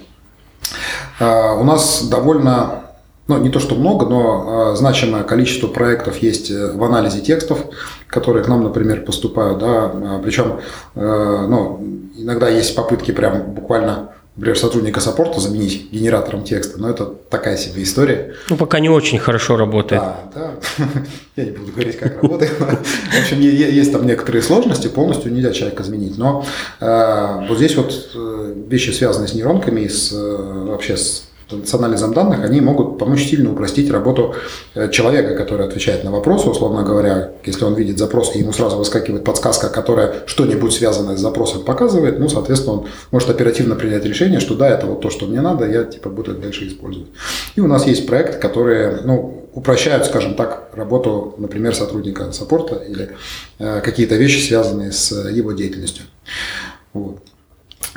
А, 1.19 1.53
у 1.53 1.63
нас 1.63 2.07
довольно 2.09 2.83
ну, 3.27 3.37
не 3.37 3.49
то 3.49 3.59
что 3.59 3.75
много, 3.75 4.05
но 4.05 4.73
э, 4.73 4.75
значимое 4.75 5.23
количество 5.23 5.67
проектов 5.67 6.17
есть 6.17 6.51
э, 6.51 6.73
в 6.73 6.83
анализе 6.83 7.21
текстов, 7.21 7.59
которые 8.07 8.43
к 8.43 8.49
нам, 8.49 8.63
например, 8.63 9.05
поступают, 9.05 9.59
да, 9.59 9.85
а, 9.85 10.21
причем, 10.21 10.59
э, 10.95 11.45
ну, 11.47 11.79
иногда 12.17 12.49
есть 12.49 12.75
попытки 12.75 13.11
прям 13.11 13.53
буквально 13.53 14.09
например, 14.35 14.57
сотрудника 14.57 14.99
саппорта 14.99 15.39
заменить 15.39 15.91
генератором 15.91 16.43
текста, 16.43 16.79
но 16.79 16.89
это 16.89 17.05
такая 17.05 17.57
себе 17.57 17.83
история. 17.83 18.33
Ну, 18.49 18.57
пока 18.57 18.79
не 18.79 18.89
очень 18.89 19.19
хорошо 19.19 19.57
работает. 19.57 20.01
Да, 20.01 20.19
да. 20.35 20.85
Я 21.35 21.45
не 21.45 21.51
буду 21.51 21.71
говорить, 21.71 21.97
как 21.97 22.21
работает. 22.21 22.51
В 22.51 23.19
общем, 23.19 23.39
есть 23.39 23.91
там 23.91 24.07
некоторые 24.07 24.41
сложности, 24.41 24.87
полностью 24.87 25.31
нельзя 25.31 25.51
человека 25.51 25.83
заменить. 25.83 26.17
Но 26.17 26.45
э, 26.79 27.47
вот 27.47 27.57
здесь 27.57 27.75
вот 27.75 27.93
э, 28.15 28.53
вещи, 28.67 28.89
связанные 28.89 29.27
с 29.27 29.33
нейронками, 29.33 29.87
с, 29.87 30.11
э, 30.11 30.65
вообще 30.67 30.97
с 30.97 31.25
с 31.65 31.73
анализом 31.73 32.13
данных, 32.13 32.43
они 32.43 32.61
могут 32.61 32.97
помочь 32.97 33.23
сильно 33.23 33.51
упростить 33.51 33.91
работу 33.91 34.35
э, 34.75 34.89
человека, 34.89 35.35
который 35.35 35.65
отвечает 35.65 36.03
на 36.03 36.11
вопросы, 36.11 36.49
условно 36.49 36.83
говоря, 36.83 37.31
если 37.45 37.65
он 37.65 37.75
видит 37.75 37.97
запрос, 37.97 38.35
и 38.35 38.39
ему 38.39 38.53
сразу 38.53 38.77
выскакивает 38.77 39.23
подсказка, 39.23 39.69
которая 39.69 40.23
что-нибудь 40.25 40.73
связанное 40.73 41.17
с 41.17 41.19
запросом 41.19 41.63
показывает, 41.63 42.19
ну, 42.19 42.29
соответственно, 42.29 42.73
он 42.73 42.87
может 43.11 43.29
оперативно 43.29 43.75
принять 43.75 44.05
решение, 44.05 44.39
что 44.39 44.55
да, 44.55 44.69
это 44.69 44.85
вот 44.85 45.01
то, 45.01 45.09
что 45.09 45.25
мне 45.25 45.41
надо, 45.41 45.65
я 45.65 45.83
типа 45.83 46.09
буду 46.09 46.31
это 46.31 46.41
дальше 46.41 46.67
использовать. 46.67 47.09
И 47.55 47.61
у 47.61 47.67
нас 47.67 47.87
есть 47.87 48.05
проекты, 48.07 48.39
которые, 48.39 48.99
ну, 49.03 49.43
упрощают, 49.53 50.05
скажем 50.05 50.35
так, 50.35 50.69
работу, 50.73 51.35
например, 51.37 51.75
сотрудника 51.75 52.31
саппорта 52.31 52.75
или 52.75 53.11
э, 53.59 53.81
какие-то 53.81 54.15
вещи, 54.15 54.45
связанные 54.45 54.91
с 54.91 55.11
его 55.29 55.51
деятельностью. 55.51 56.05
Вот. 56.93 57.22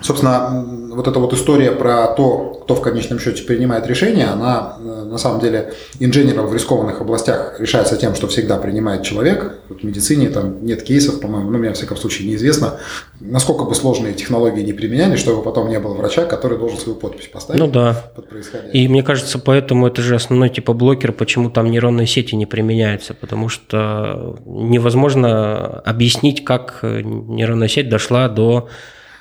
Собственно, 0.03 0.65
вот 0.91 1.09
эта 1.09 1.19
вот 1.19 1.33
история 1.33 1.73
про 1.73 2.09
то, 2.09 2.61
кто 2.65 2.75
в 2.75 2.83
конечном 2.83 3.19
счете 3.19 3.45
принимает 3.45 3.87
решение, 3.87 4.27
она 4.27 4.77
э, 4.79 5.05
на 5.05 5.17
самом 5.17 5.41
деле 5.41 5.73
инженеров 6.01 6.51
в 6.51 6.55
рискованных 6.55 7.01
областях 7.01 7.59
решается 7.59 7.97
тем, 7.97 8.15
что 8.15 8.27
всегда 8.29 8.59
принимает 8.59 9.05
человек. 9.05 9.61
Вот 9.71 9.81
в 9.81 9.85
медицине 9.85 10.29
там 10.29 10.65
нет 10.67 10.83
кейсов, 10.83 11.21
по-моему, 11.21 11.51
ну, 11.51 11.59
мне, 11.59 11.69
во 11.69 11.75
всяком 11.75 11.97
случае, 11.97 12.29
неизвестно, 12.29 12.79
насколько 13.21 13.65
бы 13.65 13.75
сложные 13.75 14.13
технологии 14.13 14.63
не 14.63 14.75
применяли, 14.75 15.17
чтобы 15.17 15.43
потом 15.43 15.71
не 15.71 15.79
было 15.79 15.95
врача, 15.95 16.27
который 16.27 16.59
должен 16.59 16.79
свою 16.79 16.99
подпись 16.99 17.29
поставить 17.29 17.61
ну, 17.61 17.67
да. 17.67 18.11
под 18.15 18.29
происходящее. 18.29 18.73
И 18.73 18.89
мне 18.89 19.03
кажется, 19.03 19.39
поэтому 19.39 19.87
это 19.87 20.03
же 20.03 20.15
основной 20.15 20.51
типа 20.51 20.75
блокер, 20.75 21.13
почему 21.13 21.49
там 21.49 21.71
нейронные 21.71 22.07
сети 22.07 22.35
не 22.35 22.45
применяются, 22.45 23.15
потому 23.15 23.49
что 23.49 24.39
невозможно 24.45 25.81
объяснить, 25.81 26.45
как 26.45 26.81
нейронная 26.83 27.69
сеть 27.69 27.89
дошла 27.89 28.29
до 28.29 28.69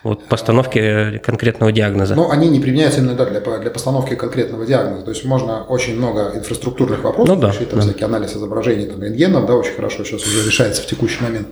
вот 0.06 0.24
постановки 0.26 1.20
конкретного 1.24 1.72
диагноза. 1.72 2.13
Но 2.13 2.30
они 2.30 2.48
не 2.48 2.60
применяются 2.60 3.00
именно 3.00 3.15
да, 3.15 3.26
для, 3.26 3.39
для 3.39 3.72
постановки 3.72 4.13
конкретного 4.13 4.63
диагноза. 4.63 5.04
То 5.04 5.10
есть 5.10 5.26
можно 5.26 5.63
очень 5.63 5.98
много 5.98 6.32
инфраструктурных 6.36 7.04
вопросов 7.04 7.36
ну, 7.36 7.41
да, 7.41 7.50
решить, 7.50 7.72
там 7.72 7.80
да. 7.80 7.86
всякий 7.86 8.04
анализ 8.06 8.36
изображений 8.36 8.86
там, 8.86 9.02
рентгеном, 9.02 9.48
да, 9.48 9.56
очень 9.56 9.74
хорошо 9.74 10.04
сейчас 10.04 10.22
уже 10.28 10.46
решается 10.46 10.84
в 10.84 10.86
текущий 10.86 11.24
момент. 11.24 11.48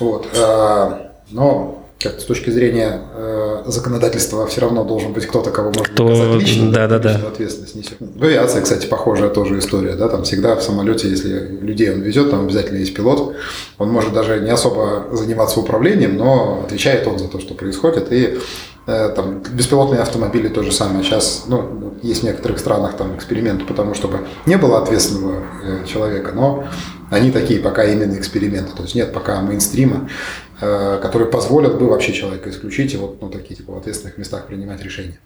Вот. 0.00 0.26
А, 0.38 1.12
но 1.30 1.81
как 2.02 2.20
с 2.20 2.24
точки 2.24 2.50
зрения 2.50 3.00
э, 3.14 3.62
законодательства 3.66 4.46
все 4.46 4.60
равно 4.60 4.84
должен 4.84 5.12
быть 5.12 5.26
кто-то, 5.26 5.50
кого 5.50 5.68
можно 5.68 5.84
Кто... 5.84 6.08
доказать 6.08 6.42
лично, 6.42 6.72
да, 6.72 6.88
да, 6.88 6.98
да. 6.98 7.14
ответственность 7.28 7.74
несет. 7.74 7.96
В 8.00 8.22
авиации, 8.24 8.60
кстати, 8.60 8.86
похожая 8.86 9.30
тоже 9.30 9.58
история, 9.58 9.94
да, 9.94 10.08
там 10.08 10.24
всегда 10.24 10.56
в 10.56 10.62
самолете, 10.62 11.08
если 11.08 11.58
людей 11.60 11.92
он 11.92 12.00
везет, 12.00 12.30
там 12.30 12.44
обязательно 12.44 12.78
есть 12.78 12.94
пилот, 12.94 13.34
он 13.78 13.90
может 13.90 14.12
даже 14.12 14.40
не 14.40 14.50
особо 14.50 15.06
заниматься 15.12 15.60
управлением, 15.60 16.16
но 16.16 16.62
отвечает 16.64 17.06
он 17.06 17.18
за 17.18 17.28
то, 17.28 17.40
что 17.40 17.54
происходит, 17.54 18.12
и 18.12 18.38
там 18.86 19.40
беспилотные 19.40 20.00
автомобили 20.00 20.48
то 20.48 20.62
же 20.62 20.72
самое. 20.72 21.04
Сейчас, 21.04 21.44
ну, 21.46 21.94
есть 22.02 22.22
в 22.22 22.24
некоторых 22.24 22.58
странах 22.58 22.96
там 22.96 23.16
эксперименты, 23.16 23.64
потому 23.64 23.94
чтобы 23.94 24.26
не 24.46 24.56
было 24.56 24.82
ответственного 24.82 25.42
э, 25.62 25.84
человека, 25.86 26.32
но 26.32 26.64
они 27.10 27.30
такие 27.30 27.60
пока 27.60 27.84
именно 27.84 28.18
эксперименты, 28.18 28.74
то 28.74 28.82
есть 28.82 28.94
нет 28.94 29.12
пока 29.12 29.40
мейнстрима. 29.40 30.08
Э, 30.64 31.00
которые 31.02 31.28
позволят 31.28 31.76
бы 31.76 31.88
вообще 31.88 32.12
человека 32.12 32.48
исключить 32.48 32.94
и 32.94 32.96
вот 32.96 33.20
ну, 33.20 33.28
такие 33.28 33.56
типа 33.56 33.72
в 33.72 33.78
ответственных 33.78 34.16
местах 34.16 34.46
принимать 34.46 34.80
решения. 34.80 35.18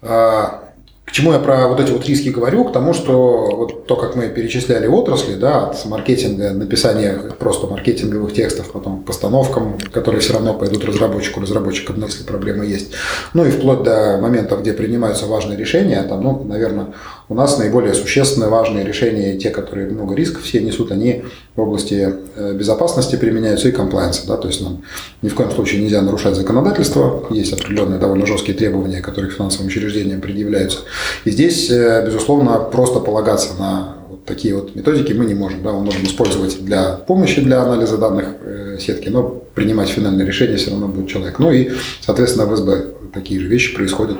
А, 0.00 0.71
чему 1.12 1.32
я 1.32 1.38
про 1.38 1.68
вот 1.68 1.78
эти 1.78 1.92
вот 1.92 2.04
риски 2.06 2.30
говорю? 2.30 2.64
К 2.64 2.72
тому, 2.72 2.94
что 2.94 3.54
вот 3.54 3.86
то, 3.86 3.96
как 3.96 4.16
мы 4.16 4.28
перечисляли 4.28 4.86
отрасли, 4.86 5.34
да, 5.34 5.66
от 5.66 5.84
маркетинга, 5.84 6.50
написания 6.50 7.16
просто 7.38 7.66
маркетинговых 7.66 8.32
текстов, 8.32 8.72
потом 8.72 9.02
постановкам, 9.02 9.78
которые 9.92 10.20
все 10.20 10.32
равно 10.32 10.54
пойдут 10.54 10.84
разработчику, 10.84 11.40
разработчикам, 11.40 12.02
если 12.02 12.24
проблема 12.24 12.64
есть. 12.64 12.92
Ну 13.34 13.44
и 13.44 13.50
вплоть 13.50 13.82
до 13.82 14.18
момента, 14.20 14.56
где 14.56 14.72
принимаются 14.72 15.26
важные 15.26 15.58
решения, 15.58 16.02
там, 16.02 16.22
ну, 16.22 16.44
наверное, 16.44 16.88
у 17.32 17.34
нас 17.34 17.58
наиболее 17.58 17.94
существенные 17.94 18.50
важные 18.50 18.84
решения, 18.84 19.38
те, 19.38 19.48
которые 19.48 19.88
много 19.88 20.14
рисков 20.14 20.42
все 20.42 20.60
несут, 20.60 20.92
они 20.92 21.24
в 21.56 21.60
области 21.62 22.14
э, 22.36 22.52
безопасности 22.52 23.16
применяются 23.16 23.68
и 23.68 23.72
комплайенса. 23.72 24.26
Да? 24.26 24.36
То 24.36 24.48
есть 24.48 24.60
нам 24.60 24.82
ни 25.22 25.30
в 25.30 25.34
коем 25.34 25.50
случае 25.50 25.80
нельзя 25.80 26.02
нарушать 26.02 26.36
законодательство. 26.36 27.24
Есть 27.30 27.54
определенные 27.54 27.98
довольно 27.98 28.26
жесткие 28.26 28.56
требования, 28.56 29.00
которые 29.00 29.30
к 29.30 29.34
финансовым 29.34 29.68
учреждениям 29.68 30.20
предъявляются. 30.20 30.80
И 31.24 31.30
здесь, 31.30 31.70
э, 31.70 32.04
безусловно, 32.04 32.58
просто 32.58 33.00
полагаться 33.00 33.54
на 33.58 33.96
вот 34.10 34.26
такие 34.26 34.54
вот 34.54 34.76
методики 34.76 35.14
мы 35.14 35.24
не 35.24 35.34
можем. 35.34 35.62
Да? 35.62 35.72
Мы 35.72 35.80
можем 35.80 36.04
использовать 36.04 36.62
для 36.62 36.96
помощи 36.96 37.40
для 37.40 37.62
анализа 37.62 37.96
данных 37.96 38.26
э, 38.42 38.76
сетки, 38.78 39.08
но 39.08 39.22
принимать 39.54 39.88
финальное 39.88 40.26
решение 40.26 40.58
все 40.58 40.70
равно 40.70 40.86
будет 40.86 41.08
человек. 41.08 41.38
Ну 41.38 41.50
и, 41.50 41.70
соответственно, 42.02 42.44
в 42.44 42.54
СБ 42.54 42.88
такие 43.14 43.40
же 43.40 43.48
вещи 43.48 43.74
происходят. 43.74 44.18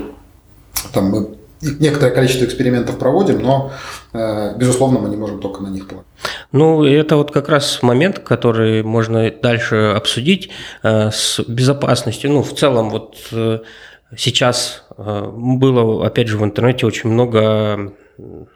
Там 0.95 1.11
мы 1.11 1.42
некоторое 1.63 2.13
количество 2.13 2.45
экспериментов 2.45 2.99
проводим, 2.99 3.43
но, 3.43 3.73
э, 4.13 4.57
безусловно, 4.57 4.99
мы 4.99 5.09
не 5.09 5.17
можем 5.17 5.41
только 5.41 5.63
на 5.63 5.69
них 5.69 5.87
полагаться. 5.87 6.13
Ну, 6.53 6.85
это 6.85 7.17
вот 7.17 7.31
как 7.31 7.49
раз 7.49 7.83
момент, 7.83 8.19
который 8.19 8.83
можно 8.83 9.31
дальше 9.31 9.95
обсудить 9.97 10.51
э, 10.83 11.11
с 11.11 11.41
безопасностью. 11.47 12.31
Ну, 12.31 12.43
в 12.43 12.55
целом, 12.55 12.91
вот 12.91 13.17
э, 13.33 13.61
сейчас 14.17 14.85
было, 14.97 16.07
опять 16.07 16.29
же, 16.29 16.37
в 16.37 16.45
интернете 16.45 16.87
очень 16.87 17.11
много 17.11 17.93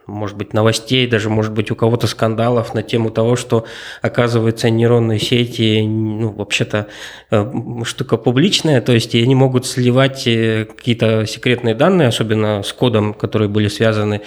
может 0.06 0.36
быть, 0.36 0.52
новостей, 0.52 1.06
даже, 1.06 1.30
может 1.30 1.52
быть, 1.52 1.70
у 1.70 1.76
кого-то 1.76 2.06
скандалов 2.06 2.74
на 2.74 2.82
тему 2.82 3.10
того, 3.10 3.36
что, 3.36 3.64
оказывается, 4.02 4.70
нейронные 4.70 5.18
сети, 5.18 5.82
ну, 5.86 6.30
вообще-то, 6.32 6.88
э, 7.30 7.52
штука 7.84 8.16
публичная, 8.16 8.80
то 8.80 8.92
есть 8.92 9.14
они 9.14 9.34
могут 9.34 9.66
сливать 9.66 10.26
э, 10.26 10.66
какие-то 10.66 11.26
секретные 11.26 11.74
данные, 11.74 12.08
особенно 12.08 12.62
с 12.62 12.72
кодом, 12.72 13.14
которые 13.14 13.48
были 13.48 13.68
связаны 13.68 14.22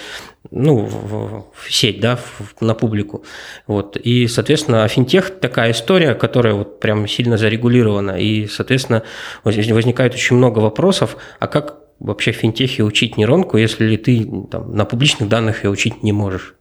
ну, 0.50 0.78
в, 0.78 1.46
в 1.52 1.72
сеть, 1.72 2.00
да, 2.00 2.16
в, 2.16 2.60
на 2.60 2.74
публику. 2.74 3.24
Вот. 3.66 3.96
И, 3.96 4.26
соответственно, 4.26 4.86
финтех 4.88 5.38
такая 5.38 5.72
история, 5.72 6.14
которая 6.14 6.54
вот 6.54 6.80
прям 6.80 7.06
сильно 7.06 7.36
зарегулирована. 7.36 8.18
И, 8.18 8.46
соответственно, 8.46 9.02
возникает 9.44 10.14
очень 10.14 10.36
много 10.36 10.58
вопросов, 10.58 11.16
а 11.38 11.46
как 11.46 11.79
вообще 12.00 12.32
в 12.32 12.36
финтехе 12.36 12.82
учить 12.82 13.16
нейронку, 13.16 13.56
если 13.56 13.96
ты 13.96 14.28
там, 14.50 14.74
на 14.74 14.84
публичных 14.84 15.28
данных 15.28 15.64
ее 15.64 15.70
учить 15.70 16.02
не 16.02 16.12
можешь? 16.12 16.54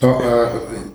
Но, 0.00 0.20
э, 0.24 0.46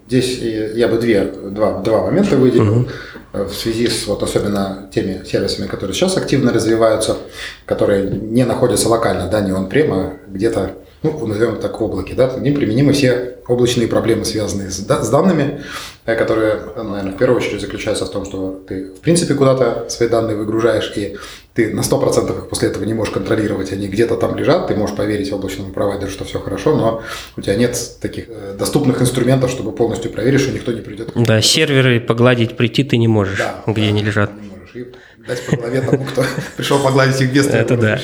здесь 0.08 0.40
я 0.40 0.88
бы 0.88 0.98
две, 0.98 1.24
два, 1.24 1.80
два 1.82 2.06
момента 2.06 2.36
выделил 2.36 2.82
угу. 2.82 2.90
в 3.34 3.54
связи 3.54 3.88
с 3.88 4.08
вот 4.08 4.24
особенно 4.24 4.90
теми 4.94 5.24
сервисами, 5.26 5.68
которые 5.68 5.94
сейчас 5.94 6.18
активно 6.18 6.52
развиваются, 6.52 7.18
которые 7.66 8.10
не 8.10 8.46
находятся 8.46 8.90
локально, 8.90 9.28
да, 9.30 9.42
не 9.42 9.52
он 9.52 9.70
прямо 9.70 10.14
где-то 10.28 10.76
ну, 11.02 11.28
назовем 11.28 11.60
так, 11.60 11.80
в 11.80 11.84
облаке, 11.84 12.14
да, 12.14 12.28
к 12.28 12.40
ним 12.40 12.56
применимы 12.56 12.92
все 12.92 13.38
облачные 13.48 13.88
проблемы, 13.88 14.26
связанные 14.26 14.70
с, 14.70 14.80
да, 14.80 15.02
с 15.02 15.10
данными, 15.10 15.64
э, 16.06 16.16
которые, 16.16 16.60
наверное, 16.76 17.14
в 17.14 17.18
первую 17.18 17.38
очередь 17.38 17.62
заключаются 17.62 18.06
в 18.06 18.12
том, 18.12 18.26
что 18.26 18.62
ты, 18.68 18.92
в 18.92 19.00
принципе, 19.00 19.34
куда-то 19.34 19.86
свои 19.90 20.10
данные 20.10 20.36
выгружаешь, 20.36 20.92
и 20.96 21.18
ты 21.60 21.74
на 21.74 21.82
100% 21.82 22.38
их 22.38 22.50
после 22.50 22.70
этого 22.70 22.86
не 22.86 22.94
можешь 22.94 23.14
контролировать, 23.14 23.74
они 23.74 23.88
где-то 23.88 24.16
там 24.16 24.38
лежат, 24.38 24.68
ты 24.68 24.76
можешь 24.76 24.96
поверить 24.96 25.32
облачному 25.34 25.74
провайдеру, 25.74 26.10
что 26.10 26.24
все 26.24 26.40
хорошо, 26.40 26.76
но 26.76 27.04
у 27.36 27.42
тебя 27.42 27.56
нет 27.56 27.78
таких 28.00 28.26
э, 28.30 28.56
доступных 28.58 29.02
инструментов, 29.02 29.52
чтобы 29.52 29.74
полностью 29.74 30.10
проверить, 30.10 30.40
что 30.40 30.52
никто 30.52 30.72
не 30.72 30.80
придет. 30.80 31.12
Да, 31.16 31.42
серверы 31.42 32.00
погладить 32.00 32.56
прийти 32.56 32.86
ты 32.86 32.96
не 32.96 33.10
можешь, 33.10 33.40
да, 33.40 33.62
где 33.68 33.82
да, 33.82 33.88
они 33.90 34.04
лежат. 34.04 34.32
Не 34.42 34.50
можешь. 34.50 34.76
И 34.76 34.86
дать 35.28 35.46
по 35.46 35.58
голове 35.58 35.82
тому, 35.82 36.06
кто 36.06 36.24
пришел 36.56 36.80
погладить 36.80 37.20
их 37.20 37.34
без 37.34 37.48
Это 37.48 37.76
да. 37.76 38.00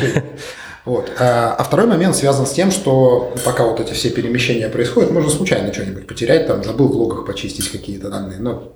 Вот. 0.84 1.12
А, 1.18 1.56
а 1.58 1.63
второй 1.63 1.88
момент 1.88 2.15
связан 2.15 2.46
с 2.46 2.52
тем, 2.52 2.72
что 2.72 3.34
пока 3.46 3.63
вот 3.63 3.80
эти 3.80 3.94
все 3.94 4.10
перемещения 4.10 4.68
происходят, 4.68 5.12
можно 5.12 5.30
случайно 5.30 5.74
что-нибудь 5.74 6.08
потерять, 6.08 6.46
там 6.46 6.62
забыл 6.63 6.89
в 6.89 6.96
логах 6.96 7.26
почистить 7.26 7.72
какие-то 7.72 8.10
данные. 8.10 8.38
Но 8.39 8.74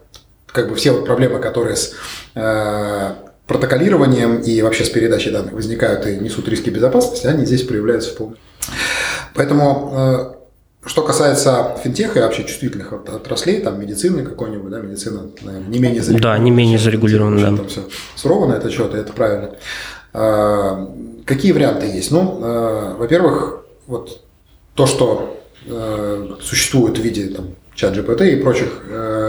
как 0.47 0.69
бы 0.69 0.75
все 0.75 0.91
вот 0.91 1.05
проблемы, 1.05 1.39
которые 1.39 1.75
с 1.75 1.93
э, 2.33 3.13
протоколированием 3.49 4.37
и 4.37 4.61
вообще 4.61 4.85
с 4.85 4.89
передачей 4.89 5.31
данных 5.31 5.53
возникают 5.53 6.05
и 6.05 6.17
несут 6.17 6.47
риски 6.47 6.69
безопасности, 6.69 7.25
они 7.25 7.45
здесь 7.45 7.63
проявляются 7.63 8.11
в 8.11 8.15
полном. 8.15 8.37
Поэтому 9.33 9.91
э, 9.91 10.39
что 10.85 11.01
касается 11.01 11.75
финтеха 11.83 12.19
и 12.19 12.21
вообще 12.21 12.43
чувствительных 12.43 12.93
отраслей, 12.93 13.61
там 13.61 13.81
медицины 13.81 14.23
какой-нибудь, 14.23 14.69
да, 14.71 14.79
медицина, 14.79 15.31
наверное, 15.41 15.67
не 15.67 15.79
менее 15.79 16.03
зарегулирована. 16.03 16.37
Да, 16.37 16.43
не 16.43 16.51
менее 16.51 16.77
зарегулирована, 16.77 17.41
да. 17.41 17.57
Там 17.57 17.67
все 17.67 17.81
сурово 18.15 18.47
на 18.47 18.53
это 18.53 18.69
счет, 18.69 18.93
и 18.93 18.97
это 18.97 19.13
правильно. 19.13 19.51
Э, 20.13 20.87
Какие 21.25 21.51
варианты 21.51 21.87
есть? 21.87 22.11
Ну, 22.11 22.39
э, 22.41 22.95
во-первых, 22.99 23.65
вот 23.87 24.21
то, 24.75 24.85
что 24.85 25.41
э, 25.65 26.35
существует 26.41 26.99
в 26.99 27.01
виде 27.01 27.29
там, 27.29 27.55
чат 27.73 27.97
GPT 27.97 28.33
и 28.33 28.35
прочих 28.41 28.83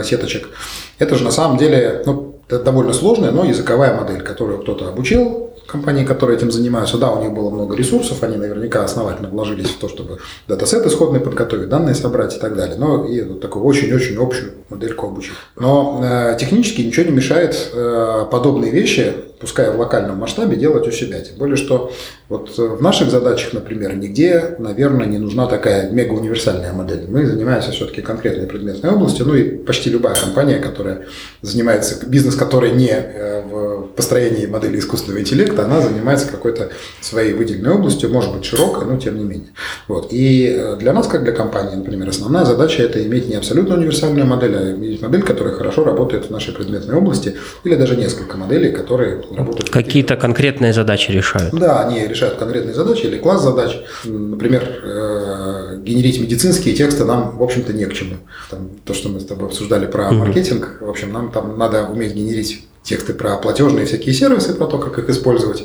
сеточек, 0.04 0.50
это 0.98 1.14
же 1.14 1.24
на 1.24 1.30
самом 1.30 1.56
деле 1.56 2.02
ну, 2.04 2.29
довольно 2.58 2.92
сложная, 2.92 3.30
но 3.30 3.44
языковая 3.44 3.98
модель, 3.98 4.22
которую 4.22 4.60
кто-то 4.60 4.88
обучил, 4.88 5.50
компании, 5.70 6.04
которые 6.04 6.36
этим 6.36 6.50
занимаются, 6.50 6.98
да, 6.98 7.12
у 7.12 7.22
них 7.22 7.32
было 7.32 7.50
много 7.50 7.76
ресурсов, 7.76 8.22
они 8.22 8.36
наверняка 8.36 8.84
основательно 8.84 9.28
вложились 9.28 9.68
в 9.68 9.78
то, 9.78 9.88
чтобы 9.88 10.18
датасет 10.48 10.84
исходный 10.86 11.20
подготовить, 11.20 11.68
данные 11.68 11.94
собрать 11.94 12.36
и 12.36 12.40
так 12.40 12.56
далее. 12.56 12.76
Но 12.76 13.04
и 13.04 13.22
вот 13.22 13.40
такую 13.40 13.64
очень-очень 13.64 14.16
общую 14.16 14.52
модельку 14.68 15.06
обучить. 15.06 15.32
Но 15.56 16.00
э, 16.02 16.36
технически 16.38 16.82
ничего 16.82 17.06
не 17.06 17.12
мешает 17.12 17.70
э, 17.72 18.26
подобные 18.30 18.72
вещи 18.72 19.14
пускай 19.40 19.70
в 19.70 19.78
локальном 19.78 20.18
масштабе, 20.18 20.56
делать 20.56 20.86
у 20.86 20.90
себя. 20.90 21.20
Тем 21.20 21.36
более, 21.36 21.56
что 21.56 21.92
вот 22.28 22.56
в 22.56 22.82
наших 22.82 23.10
задачах, 23.10 23.54
например, 23.54 23.96
нигде, 23.96 24.54
наверное, 24.58 25.06
не 25.06 25.18
нужна 25.18 25.46
такая 25.46 25.90
мега-универсальная 25.90 26.72
модель. 26.72 27.06
Мы 27.08 27.26
занимаемся 27.26 27.72
все-таки 27.72 28.02
конкретной 28.02 28.46
предметной 28.46 28.90
областью, 28.90 29.26
ну 29.26 29.34
и 29.34 29.42
почти 29.42 29.90
любая 29.90 30.14
компания, 30.14 30.58
которая 30.58 31.06
занимается, 31.42 32.06
бизнес, 32.06 32.36
который 32.36 32.72
не 32.72 32.92
э, 32.92 33.42
в 33.42 33.88
построении 33.96 34.46
модели 34.46 34.78
искусственного 34.78 35.20
интеллекта, 35.20 35.64
она 35.64 35.80
занимается 35.80 36.28
какой-то 36.28 36.70
своей 37.00 37.32
выделенной 37.32 37.72
областью, 37.72 38.10
может 38.10 38.32
быть 38.32 38.44
широкой, 38.44 38.86
но 38.86 38.98
тем 38.98 39.18
не 39.18 39.24
менее. 39.24 39.48
Вот. 39.88 40.12
И 40.12 40.54
э, 40.56 40.76
для 40.76 40.92
нас, 40.92 41.06
как 41.06 41.24
для 41.24 41.32
компании, 41.32 41.76
например, 41.76 42.08
основная 42.08 42.44
задача 42.44 42.82
это 42.82 43.02
иметь 43.04 43.28
не 43.28 43.36
абсолютно 43.36 43.76
универсальную 43.76 44.26
модель, 44.26 44.56
а 44.56 44.72
иметь 44.72 45.00
модель, 45.00 45.22
которая 45.22 45.54
хорошо 45.54 45.84
работает 45.84 46.26
в 46.26 46.30
нашей 46.30 46.54
предметной 46.54 46.96
области, 46.96 47.36
или 47.64 47.74
даже 47.74 47.96
несколько 47.96 48.36
моделей, 48.36 48.70
которые 48.70 49.16
работают. 49.36 49.70
Какие-то 49.70 50.16
конкретные 50.16 50.72
задачи 50.72 51.10
решают. 51.10 51.54
Да, 51.54 51.86
они 51.86 52.06
решают 52.06 52.38
конкретные 52.38 52.74
задачи 52.74 53.06
или 53.06 53.18
класс 53.18 53.42
задач. 53.42 53.76
Например, 54.04 54.62
э, 54.82 55.78
генерить 55.82 56.20
медицинские 56.20 56.74
тексты 56.74 57.04
нам, 57.04 57.36
в 57.36 57.42
общем-то, 57.42 57.72
не 57.72 57.86
к 57.86 57.92
чему. 57.92 58.16
Там, 58.50 58.70
то, 58.84 58.94
что 58.94 59.08
мы 59.08 59.20
с 59.20 59.24
тобой 59.24 59.48
обсуждали 59.48 59.86
про 59.86 60.10
маркетинг, 60.10 60.78
в 60.80 60.88
общем, 60.88 61.12
нам 61.12 61.30
там 61.30 61.58
надо 61.58 61.84
уметь 61.84 62.14
генерить 62.14 62.64
тексты 62.82 63.14
про 63.14 63.36
платежные 63.36 63.86
всякие 63.86 64.14
сервисы, 64.14 64.54
про 64.54 64.66
то, 64.66 64.78
как 64.78 64.98
их 64.98 65.08
использовать. 65.08 65.64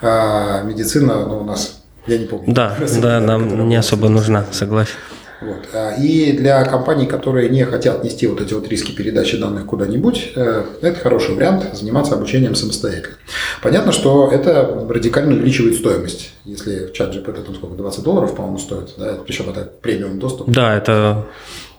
А 0.00 0.62
медицина, 0.62 1.26
ну, 1.26 1.40
у 1.40 1.44
нас, 1.44 1.82
я 2.06 2.18
не 2.18 2.26
помню. 2.26 2.52
Да, 2.52 2.76
да, 3.00 3.20
нам 3.20 3.68
не 3.68 3.76
особо 3.76 4.08
нужна, 4.08 4.44
согласен. 4.52 4.94
Вот. 5.44 5.68
А, 5.72 5.94
и 5.94 6.32
для 6.32 6.64
компаний, 6.64 7.06
которые 7.06 7.50
не 7.50 7.64
хотят 7.64 8.02
нести 8.02 8.26
вот 8.26 8.40
эти 8.40 8.54
вот 8.54 8.66
риски 8.68 8.92
передачи 8.92 9.36
данных 9.36 9.66
куда-нибудь, 9.66 10.32
э, 10.34 10.64
это 10.80 10.98
хороший 10.98 11.34
вариант 11.34 11.74
заниматься 11.74 12.14
обучением 12.14 12.54
самостоятельно. 12.54 13.16
Понятно, 13.62 13.92
что 13.92 14.30
это 14.32 14.86
радикально 14.88 15.34
увеличивает 15.34 15.76
стоимость. 15.76 16.32
Если 16.44 16.86
в 16.86 16.92
чат 16.92 17.14
GPT 17.14 17.44
там 17.44 17.54
сколько, 17.54 17.76
20 17.76 18.02
долларов, 18.02 18.34
по-моему, 18.34 18.58
стоит, 18.58 18.94
да? 18.96 19.16
причем 19.24 19.50
это 19.50 19.70
премиум 19.82 20.18
доступ. 20.18 20.48
Да, 20.48 20.74
это 20.74 21.26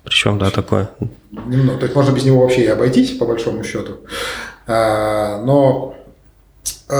причем, 0.05 0.37
да, 0.37 0.51
такое. 0.51 0.89
Немного, 1.31 1.79
то 1.79 1.85
есть 1.85 1.95
можно 1.95 2.11
без 2.11 2.23
него 2.25 2.41
вообще 2.41 2.65
и 2.65 2.67
обойтись, 2.67 3.17
по 3.17 3.25
большому 3.25 3.63
счету. 3.63 3.97
А, 4.67 5.41
но 5.41 5.95
э, 6.89 6.95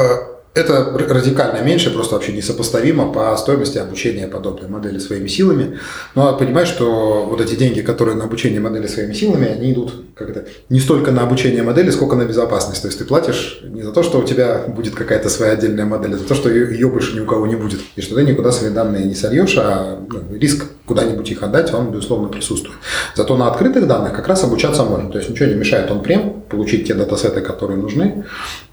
это 0.55 0.85
радикально 0.97 1.61
меньше, 1.61 1.93
просто 1.93 2.15
вообще 2.15 2.31
несопоставимо 2.31 3.11
по 3.11 3.35
стоимости 3.35 3.77
обучения 3.77 4.27
подобной 4.27 4.69
модели 4.69 4.99
своими 4.99 5.27
силами. 5.27 5.79
Но 6.15 6.35
понимаешь, 6.37 6.69
что 6.69 7.25
вот 7.29 7.41
эти 7.41 7.55
деньги, 7.55 7.81
которые 7.81 8.15
на 8.15 8.23
обучение 8.23 8.61
модели 8.61 8.87
своими 8.87 9.13
силами, 9.13 9.47
они 9.47 9.73
идут 9.73 9.93
как 10.15 10.29
это, 10.29 10.45
не 10.69 10.79
столько 10.79 11.11
на 11.11 11.23
обучение 11.23 11.61
модели, 11.61 11.89
сколько 11.89 12.15
на 12.15 12.23
безопасность. 12.23 12.81
То 12.81 12.87
есть 12.87 12.97
ты 12.97 13.03
платишь 13.03 13.59
не 13.63 13.81
за 13.81 13.91
то, 13.91 14.01
что 14.01 14.19
у 14.19 14.23
тебя 14.23 14.63
будет 14.67 14.95
какая-то 14.95 15.29
своя 15.29 15.51
отдельная 15.51 15.85
модель, 15.85 16.15
а 16.15 16.17
за 16.17 16.23
то, 16.23 16.33
что 16.35 16.49
ее 16.49 16.87
больше 16.87 17.15
ни 17.15 17.19
у 17.19 17.25
кого 17.25 17.47
не 17.47 17.55
будет. 17.55 17.81
И 17.97 18.01
что 18.01 18.15
ты 18.15 18.23
никуда 18.23 18.51
свои 18.51 18.71
данные 18.71 19.03
не 19.03 19.13
сольешь, 19.13 19.57
а 19.57 19.99
ну, 20.09 20.37
риск 20.37 20.67
куда-нибудь 20.85 21.29
их 21.29 21.43
отдать, 21.43 21.73
он, 21.73 21.91
безусловно, 21.91 22.27
присутствует. 22.27 22.77
Зато 23.15 23.35
на 23.37 23.47
открытых 23.47 23.87
данных 23.87 24.13
как 24.13 24.27
раз 24.27 24.43
обучаться 24.43 24.83
можно. 24.83 25.11
То 25.11 25.17
есть 25.17 25.29
ничего 25.29 25.49
не 25.49 25.55
мешает 25.55 25.89
он 25.91 26.01
прем 26.01 26.41
получить 26.49 26.87
те 26.87 26.93
датасеты, 26.93 27.41
которые 27.41 27.77
нужны. 27.77 28.25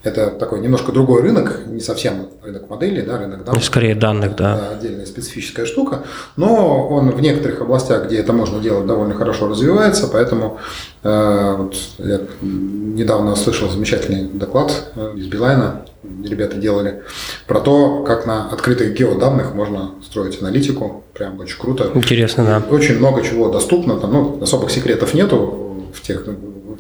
Это 0.03 0.29
такой 0.31 0.61
немножко 0.61 0.93
другой 0.93 1.23
рынок, 1.23 1.63
не 1.67 1.81
совсем 1.81 2.29
рынок 2.43 2.69
моделей, 2.69 3.03
да, 3.03 3.19
рынок 3.19 3.45
данных. 3.45 3.65
Скорее 3.65 3.95
данных, 3.95 4.37
да. 4.37 4.57
да. 4.57 4.77
Отдельная 4.77 5.07
специфическая 5.07 5.65
штука, 5.65 6.03
но 6.37 6.89
он 6.89 7.11
в 7.11 7.21
некоторых 7.21 7.61
областях, 7.61 8.07
где 8.07 8.19
это 8.19 8.33
можно 8.33 8.61
делать, 8.61 8.87
довольно 8.87 9.15
хорошо 9.15 9.49
развивается, 9.49 10.09
поэтому 10.09 10.59
вот 11.03 11.77
я 11.99 12.21
недавно 12.41 13.35
слышал 13.35 13.69
замечательный 13.69 14.25
доклад 14.25 14.93
э, 14.95 15.15
из 15.17 15.27
Билайна, 15.27 15.85
ребята 16.25 16.57
делали, 16.57 17.03
про 17.47 17.61
то, 17.61 18.05
как 18.05 18.25
на 18.25 18.49
открытых 18.51 18.95
геоданных 18.95 19.55
можно 19.55 19.95
строить 20.05 20.41
аналитику, 20.41 21.05
прям 21.13 21.41
очень 21.41 21.59
круто. 21.59 21.91
Интересно, 21.95 22.45
да. 22.45 22.63
Очень 22.71 22.99
много 22.99 23.23
чего 23.23 23.51
доступно, 23.51 23.99
там 23.99 24.13
ну, 24.13 24.43
особых 24.43 24.71
секретов 24.71 25.15
нету 25.15 25.89
в 25.93 26.01
тех 26.03 26.25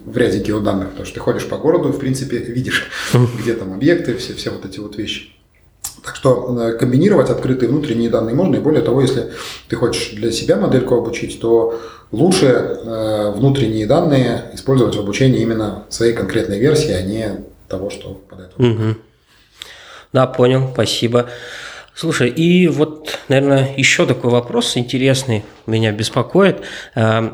в 0.05 0.17
ряде 0.17 0.39
геоданных, 0.39 0.91
потому 0.91 1.07
что 1.07 1.15
ты 1.15 1.21
ходишь 1.21 1.49
по 1.49 1.57
городу 1.57 1.89
и, 1.89 1.93
в 1.93 1.99
принципе, 1.99 2.39
видишь, 2.39 2.91
где 3.41 3.55
там 3.55 3.73
объекты, 3.73 4.17
все, 4.17 4.35
все 4.35 4.51
вот 4.51 4.65
эти 4.65 4.79
вот 4.79 4.97
вещи. 4.97 5.31
Так 6.05 6.17
что 6.17 6.59
э, 6.61 6.73
комбинировать 6.79 7.31
открытые 7.31 7.69
внутренние 7.69 8.11
данные 8.11 8.35
можно, 8.35 8.57
и 8.57 8.61
более 8.61 8.83
того, 8.83 9.01
если 9.01 9.33
ты 9.69 9.77
хочешь 9.77 10.13
для 10.15 10.33
себя 10.33 10.57
модельку 10.57 10.97
обучить, 10.97 11.41
то 11.41 11.79
лучше 12.12 12.46
э, 12.46 13.33
внутренние 13.35 13.87
данные 13.87 14.51
использовать 14.53 14.94
в 14.94 15.01
обучении 15.01 15.40
именно 15.40 15.85
своей 15.88 16.12
конкретной 16.12 16.59
версии, 16.59 16.92
а 16.92 17.03
не 17.03 17.40
того, 17.68 17.90
что 17.90 18.14
попадает 18.14 18.53
в 18.57 18.61
угу. 18.62 18.96
Да, 20.12 20.27
понял, 20.27 20.70
спасибо. 20.75 21.31
Слушай, 21.94 22.29
и 22.29 22.68
вот, 22.68 23.18
наверное, 23.29 23.75
еще 23.77 24.07
такой 24.07 24.31
вопрос 24.31 24.77
интересный 24.77 25.44
меня 25.66 25.90
беспокоит. 25.90 26.61
Э, 26.94 27.31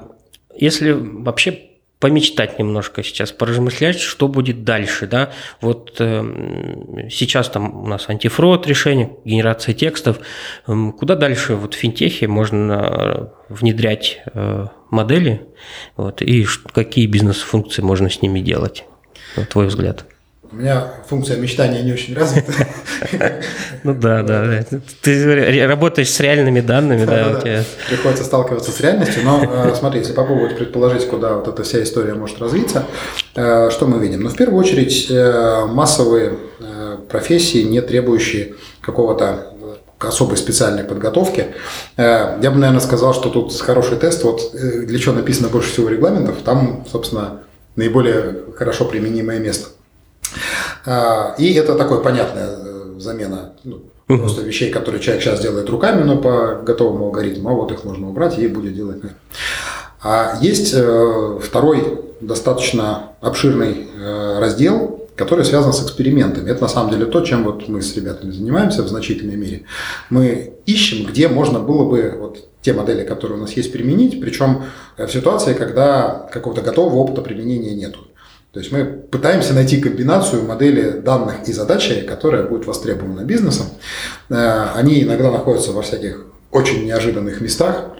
если 0.56 0.92
вообще 0.92 1.67
помечтать 2.00 2.58
немножко 2.58 3.02
сейчас, 3.02 3.32
поразмышлять, 3.32 3.98
что 3.98 4.28
будет 4.28 4.64
дальше, 4.64 5.06
да. 5.06 5.32
Вот 5.60 5.96
э, 5.98 7.08
сейчас 7.10 7.48
там 7.48 7.82
у 7.84 7.86
нас 7.86 8.08
антифрод 8.08 8.66
решение, 8.66 9.16
генерация 9.24 9.74
текстов. 9.74 10.20
Э, 10.66 10.92
куда 10.96 11.16
дальше 11.16 11.54
вот 11.54 11.74
в 11.74 11.76
финтехе 11.76 12.28
можно 12.28 13.32
внедрять 13.48 14.20
э, 14.32 14.66
модели, 14.90 15.46
вот, 15.96 16.22
и 16.22 16.46
какие 16.72 17.06
бизнес-функции 17.06 17.82
можно 17.82 18.08
с 18.08 18.22
ними 18.22 18.40
делать, 18.40 18.84
на 19.36 19.44
твой 19.44 19.66
взгляд? 19.66 20.06
У 20.50 20.56
меня 20.56 20.92
функция 21.06 21.36
мечтания 21.36 21.82
не 21.82 21.92
очень 21.92 22.14
развита. 22.14 22.52
Ну 23.84 23.94
да, 23.94 24.22
да. 24.22 24.64
Ты 25.02 25.66
работаешь 25.66 26.10
с 26.10 26.18
реальными 26.18 26.60
данными, 26.60 27.04
да. 27.04 27.40
Приходится 27.88 28.24
сталкиваться 28.24 28.72
с 28.72 28.80
реальностью, 28.80 29.22
но 29.24 29.44
э, 29.44 29.74
смотри, 29.78 30.00
если 30.00 30.14
попробовать 30.14 30.56
предположить, 30.56 31.06
куда 31.06 31.34
вот 31.34 31.46
эта 31.46 31.62
вся 31.62 31.80
история 31.82 32.14
может 32.14 32.40
развиться, 32.40 32.86
э, 33.36 33.70
что 33.70 33.86
мы 33.86 34.00
видим? 34.00 34.22
Ну, 34.22 34.30
в 34.30 34.36
первую 34.36 34.58
очередь, 34.58 35.06
э, 35.10 35.66
массовые 35.66 36.32
профессии, 37.08 37.62
не 37.62 37.80
требующие 37.80 38.54
какого-то 38.80 39.54
особой 40.00 40.36
специальной 40.36 40.84
подготовки. 40.84 41.46
Я 41.96 42.36
бы, 42.36 42.56
наверное, 42.58 42.80
сказал, 42.80 43.14
что 43.14 43.30
тут 43.30 43.58
хороший 43.58 43.96
тест. 43.96 44.24
Вот 44.24 44.52
для 44.52 44.98
чего 44.98 45.14
написано 45.14 45.48
больше 45.48 45.72
всего 45.72 45.88
регламентов, 45.88 46.36
там, 46.44 46.84
собственно, 46.90 47.40
наиболее 47.76 48.40
хорошо 48.56 48.84
применимое 48.84 49.38
место. 49.38 49.68
А, 50.90 51.34
и 51.36 51.52
это 51.52 51.74
такое 51.74 51.98
понятная 51.98 52.48
э, 52.48 52.94
замена 52.96 53.52
ну, 53.62 53.82
просто 54.06 54.40
вещей, 54.40 54.70
которые 54.70 55.02
человек 55.02 55.22
сейчас 55.22 55.40
делает 55.40 55.68
руками, 55.68 56.02
но 56.02 56.16
по 56.16 56.62
готовому 56.64 57.06
алгоритму, 57.06 57.50
а 57.50 57.52
вот 57.52 57.70
их 57.72 57.84
можно 57.84 58.08
убрать 58.08 58.38
и 58.38 58.48
будет 58.48 58.74
делать. 58.74 59.02
А 60.02 60.38
есть 60.40 60.72
э, 60.74 61.38
второй 61.42 62.00
достаточно 62.22 63.12
обширный 63.20 63.86
э, 63.94 64.38
раздел, 64.38 65.06
который 65.14 65.44
связан 65.44 65.74
с 65.74 65.82
экспериментами. 65.84 66.48
Это 66.48 66.62
на 66.62 66.68
самом 66.68 66.90
деле 66.90 67.04
то, 67.04 67.20
чем 67.20 67.44
вот 67.44 67.68
мы 67.68 67.82
с 67.82 67.94
ребятами 67.94 68.30
занимаемся 68.30 68.82
в 68.82 68.88
значительной 68.88 69.36
мере. 69.36 69.64
Мы 70.08 70.54
ищем, 70.64 71.04
где 71.04 71.28
можно 71.28 71.58
было 71.58 71.84
бы 71.86 72.14
вот 72.18 72.48
те 72.62 72.72
модели, 72.72 73.04
которые 73.04 73.36
у 73.36 73.40
нас 73.42 73.52
есть, 73.52 73.72
применить, 73.72 74.22
причем 74.22 74.62
в 74.96 75.08
ситуации, 75.08 75.52
когда 75.52 76.28
какого-то 76.32 76.62
готового 76.62 76.96
опыта 76.96 77.20
применения 77.20 77.74
нету. 77.74 78.07
То 78.52 78.60
есть 78.60 78.72
мы 78.72 78.84
пытаемся 78.84 79.52
найти 79.52 79.80
комбинацию 79.80 80.44
модели 80.44 81.00
данных 81.00 81.46
и 81.46 81.52
задачи, 81.52 82.00
которая 82.00 82.44
будет 82.44 82.66
востребована 82.66 83.24
бизнесом. 83.24 83.66
Э, 84.30 84.70
они 84.74 85.02
иногда 85.02 85.30
находятся 85.30 85.72
во 85.72 85.82
всяких 85.82 86.24
очень 86.50 86.84
неожиданных 86.86 87.40
местах. 87.40 87.90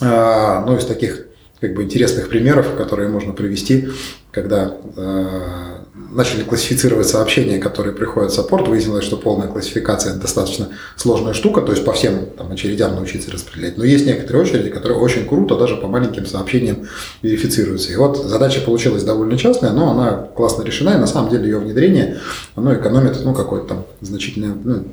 Э, 0.00 0.62
ну, 0.66 0.76
из 0.76 0.84
таких 0.84 1.26
как 1.60 1.74
бы 1.74 1.82
интересных 1.82 2.28
примеров, 2.28 2.76
которые 2.76 3.08
можно 3.08 3.32
привести, 3.32 3.88
когда 4.30 4.76
э, 4.96 5.77
начали 6.10 6.42
классифицировать 6.42 7.08
сообщения, 7.08 7.58
которые 7.58 7.94
приходят 7.94 8.32
в 8.32 8.34
саппорт, 8.34 8.68
выяснилось, 8.68 9.04
что 9.04 9.16
полная 9.16 9.48
классификация– 9.48 10.10
это 10.12 10.22
достаточно 10.22 10.68
сложная 10.96 11.34
штука, 11.34 11.60
то 11.60 11.72
есть 11.72 11.84
по 11.84 11.92
всем 11.92 12.26
там, 12.36 12.50
очередям 12.50 12.94
научиться 12.94 13.30
распределять. 13.30 13.76
Но 13.76 13.84
есть 13.84 14.06
некоторые 14.06 14.42
очереди, 14.42 14.70
которые 14.70 14.98
очень 14.98 15.26
круто 15.26 15.56
даже 15.56 15.76
по 15.76 15.86
маленьким 15.86 16.26
сообщениям 16.26 16.88
верифицируются. 17.22 17.92
И 17.92 17.96
вот 17.96 18.16
задача 18.16 18.60
получилась 18.60 19.04
довольно 19.04 19.36
частная, 19.36 19.72
но 19.72 19.90
она 19.90 20.28
классно 20.34 20.62
решена, 20.62 20.90
и 20.90 20.98
на 20.98 21.06
самом 21.06 21.30
деле 21.30 21.44
ее 21.44 21.58
внедрение, 21.58 22.18
оно 22.54 22.74
экономит 22.74 23.18
ну, 23.24 23.34
какое-то 23.34 23.68
там 23.68 23.86
значительное, 24.00 24.54
ну, 24.62 24.84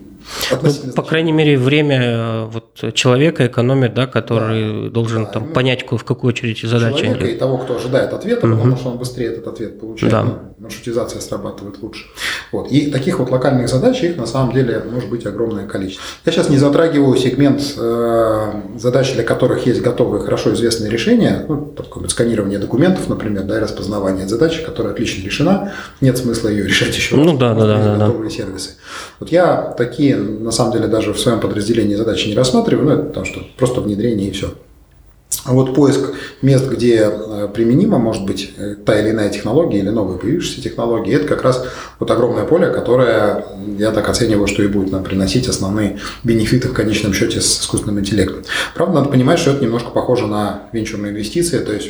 ну, 0.62 0.94
по 0.94 1.04
крайней 1.04 1.32
мере, 1.32 1.58
время 1.58 2.02
э, 2.02 2.46
вот, 2.46 2.94
человека 2.94 3.48
экономит, 3.48 3.94
да, 3.94 4.08
который 4.08 4.84
да, 4.84 4.90
должен 4.90 5.26
да, 5.26 5.32
там, 5.32 5.54
понять, 5.54 5.86
в 5.90 6.04
какую 6.04 6.30
очередь 6.30 6.62
задача. 6.62 7.00
Человека 7.00 7.26
и 7.26 7.36
того, 7.36 7.58
кто 7.58 7.78
ожидает 7.78 8.14
ответа, 8.14 8.48
угу. 8.48 8.56
потому 8.56 8.78
что 8.78 8.90
он 8.90 8.98
быстрее 8.98 9.28
этот 9.28 9.48
ответ 9.48 9.80
получает. 9.80 10.12
Да. 10.12 10.24
Ну, 10.24 10.56
маршрутизация 10.58 11.22
срабатывает 11.22 11.82
лучше. 11.82 12.06
Вот. 12.52 12.72
И 12.72 12.92
таких 12.92 13.20
вот 13.20 13.30
локальных 13.30 13.70
задач, 13.70 14.02
их 14.04 14.18
на 14.18 14.26
самом 14.26 14.54
деле 14.54 14.82
может 14.90 15.10
быть 15.10 15.26
огромное 15.26 15.68
количество. 15.68 16.04
Я 16.26 16.32
сейчас 16.32 16.50
не 16.50 16.58
затрагиваю 16.58 17.18
сегмент 17.18 17.62
э, 17.78 18.62
задач, 18.78 19.14
для 19.14 19.24
которых 19.24 19.66
есть 19.66 19.82
готовые, 19.82 20.24
хорошо 20.24 20.54
известные 20.54 20.90
решения, 20.90 21.46
ну, 21.48 21.74
такое 21.76 22.08
сканирование 22.08 22.60
документов, 22.60 23.08
например, 23.10 23.44
да, 23.44 23.58
и 23.58 23.60
распознавание 23.60 24.28
задачи, 24.28 24.64
которая 24.64 24.94
отлично 24.94 25.24
решена, 25.24 25.74
нет 26.02 26.18
смысла 26.18 26.50
ее 26.50 26.66
решать 26.66 26.96
еще 26.96 27.16
ну, 27.16 27.32
раз. 27.32 27.38
Да, 27.38 27.54
да, 27.54 27.66
да, 27.66 27.98
готовые 27.98 28.30
да. 28.30 28.36
сервисы. 28.36 28.72
Вот 29.20 29.32
я 29.32 29.74
такие, 29.78 30.16
на 30.16 30.52
самом 30.52 30.74
деле, 30.74 30.88
даже 30.88 31.14
в 31.14 31.20
своем 31.20 31.40
подразделении 31.40 31.96
задачи 31.96 32.28
не 32.28 32.36
рассматриваю, 32.36 32.86
ну, 32.86 32.94
это 32.94 33.04
потому 33.04 33.26
что 33.26 33.42
просто 33.58 33.82
внедрение 33.82 34.30
и 34.30 34.32
все. 34.32 34.54
А 35.44 35.54
вот 35.54 35.76
поиск 35.76 36.14
мест, 36.42 36.68
где 36.68 37.08
э, 37.12 37.48
применима 37.54 38.00
может 38.00 38.26
быть 38.26 38.54
э, 38.58 38.76
та 38.84 39.00
или 39.00 39.12
иная 39.12 39.30
технология 39.30 39.80
или 39.80 39.90
новые 39.90 40.18
появившиеся 40.18 40.62
технологии, 40.62 41.14
это 41.14 41.28
как 41.28 41.44
раз 41.44 41.64
вот 42.00 42.10
огромное 42.10 42.46
поле, 42.46 42.72
которое 42.72 43.46
я 43.78 43.92
так 43.92 44.10
оцениваю, 44.10 44.48
что 44.48 44.64
и 44.64 44.68
будет 44.68 44.92
нам 44.92 45.04
приносить 45.04 45.48
основные 45.48 46.00
бенефиты 46.24 46.70
в 46.70 46.74
конечном 46.74 47.14
счете 47.14 47.42
с 47.42 47.60
искусственным 47.62 48.00
интеллектом. 48.00 48.44
Правда, 48.74 48.96
надо 48.96 49.10
понимать, 49.10 49.38
что 49.38 49.52
это 49.52 49.64
немножко 49.64 49.92
похоже 49.92 50.26
на 50.26 50.64
венчурные 50.72 51.12
инвестиции, 51.12 51.60
то 51.60 51.74
есть 51.74 51.90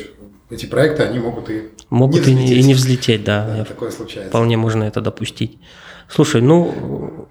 эти 0.50 0.66
проекты, 0.66 1.04
они 1.04 1.18
могут 1.18 1.48
и 1.48 1.62
могут 1.88 2.26
не 2.26 2.32
и, 2.32 2.34
не, 2.34 2.54
и 2.54 2.62
не 2.62 2.74
взлететь, 2.74 3.24
да. 3.24 3.46
да 3.58 3.64
такое 3.64 3.90
случается. 3.90 4.28
Вполне 4.28 4.56
можно 4.56 4.84
это 4.84 5.00
допустить. 5.00 5.58
Слушай, 6.08 6.40
ну 6.40 7.28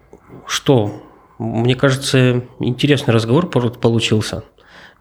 что, 0.47 1.01
мне 1.37 1.75
кажется, 1.75 2.43
интересный 2.59 3.13
разговор 3.13 3.47
получился. 3.47 4.43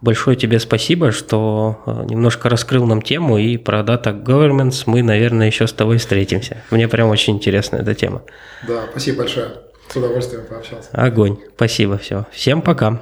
Большое 0.01 0.37
тебе 0.37 0.59
спасибо, 0.59 1.13
что 1.13 1.83
э, 1.87 2.05
немножко 2.11 2.51
раскрыл 2.51 2.85
нам 2.85 3.01
тему, 3.01 3.39
и 3.39 3.57
про 3.57 3.81
Data 3.81 4.13
Governments 4.13 4.83
мы, 4.85 5.03
наверное, 5.03 5.47
еще 5.47 5.67
с 5.67 5.73
тобой 5.73 5.97
встретимся. 5.97 6.59
Мне 6.71 6.89
прям 6.89 7.09
очень 7.09 7.37
интересна 7.37 7.77
эта 7.77 7.95
тема. 7.95 8.23
Да, 8.69 8.85
спасибо 8.91 9.19
большое. 9.19 9.53
С 9.89 9.97
удовольствием 9.97 10.45
пообщался. 10.47 10.91
Огонь. 10.93 11.39
Спасибо. 11.57 11.97
Все. 11.97 12.27
Всем 12.33 12.61
пока. 12.61 13.01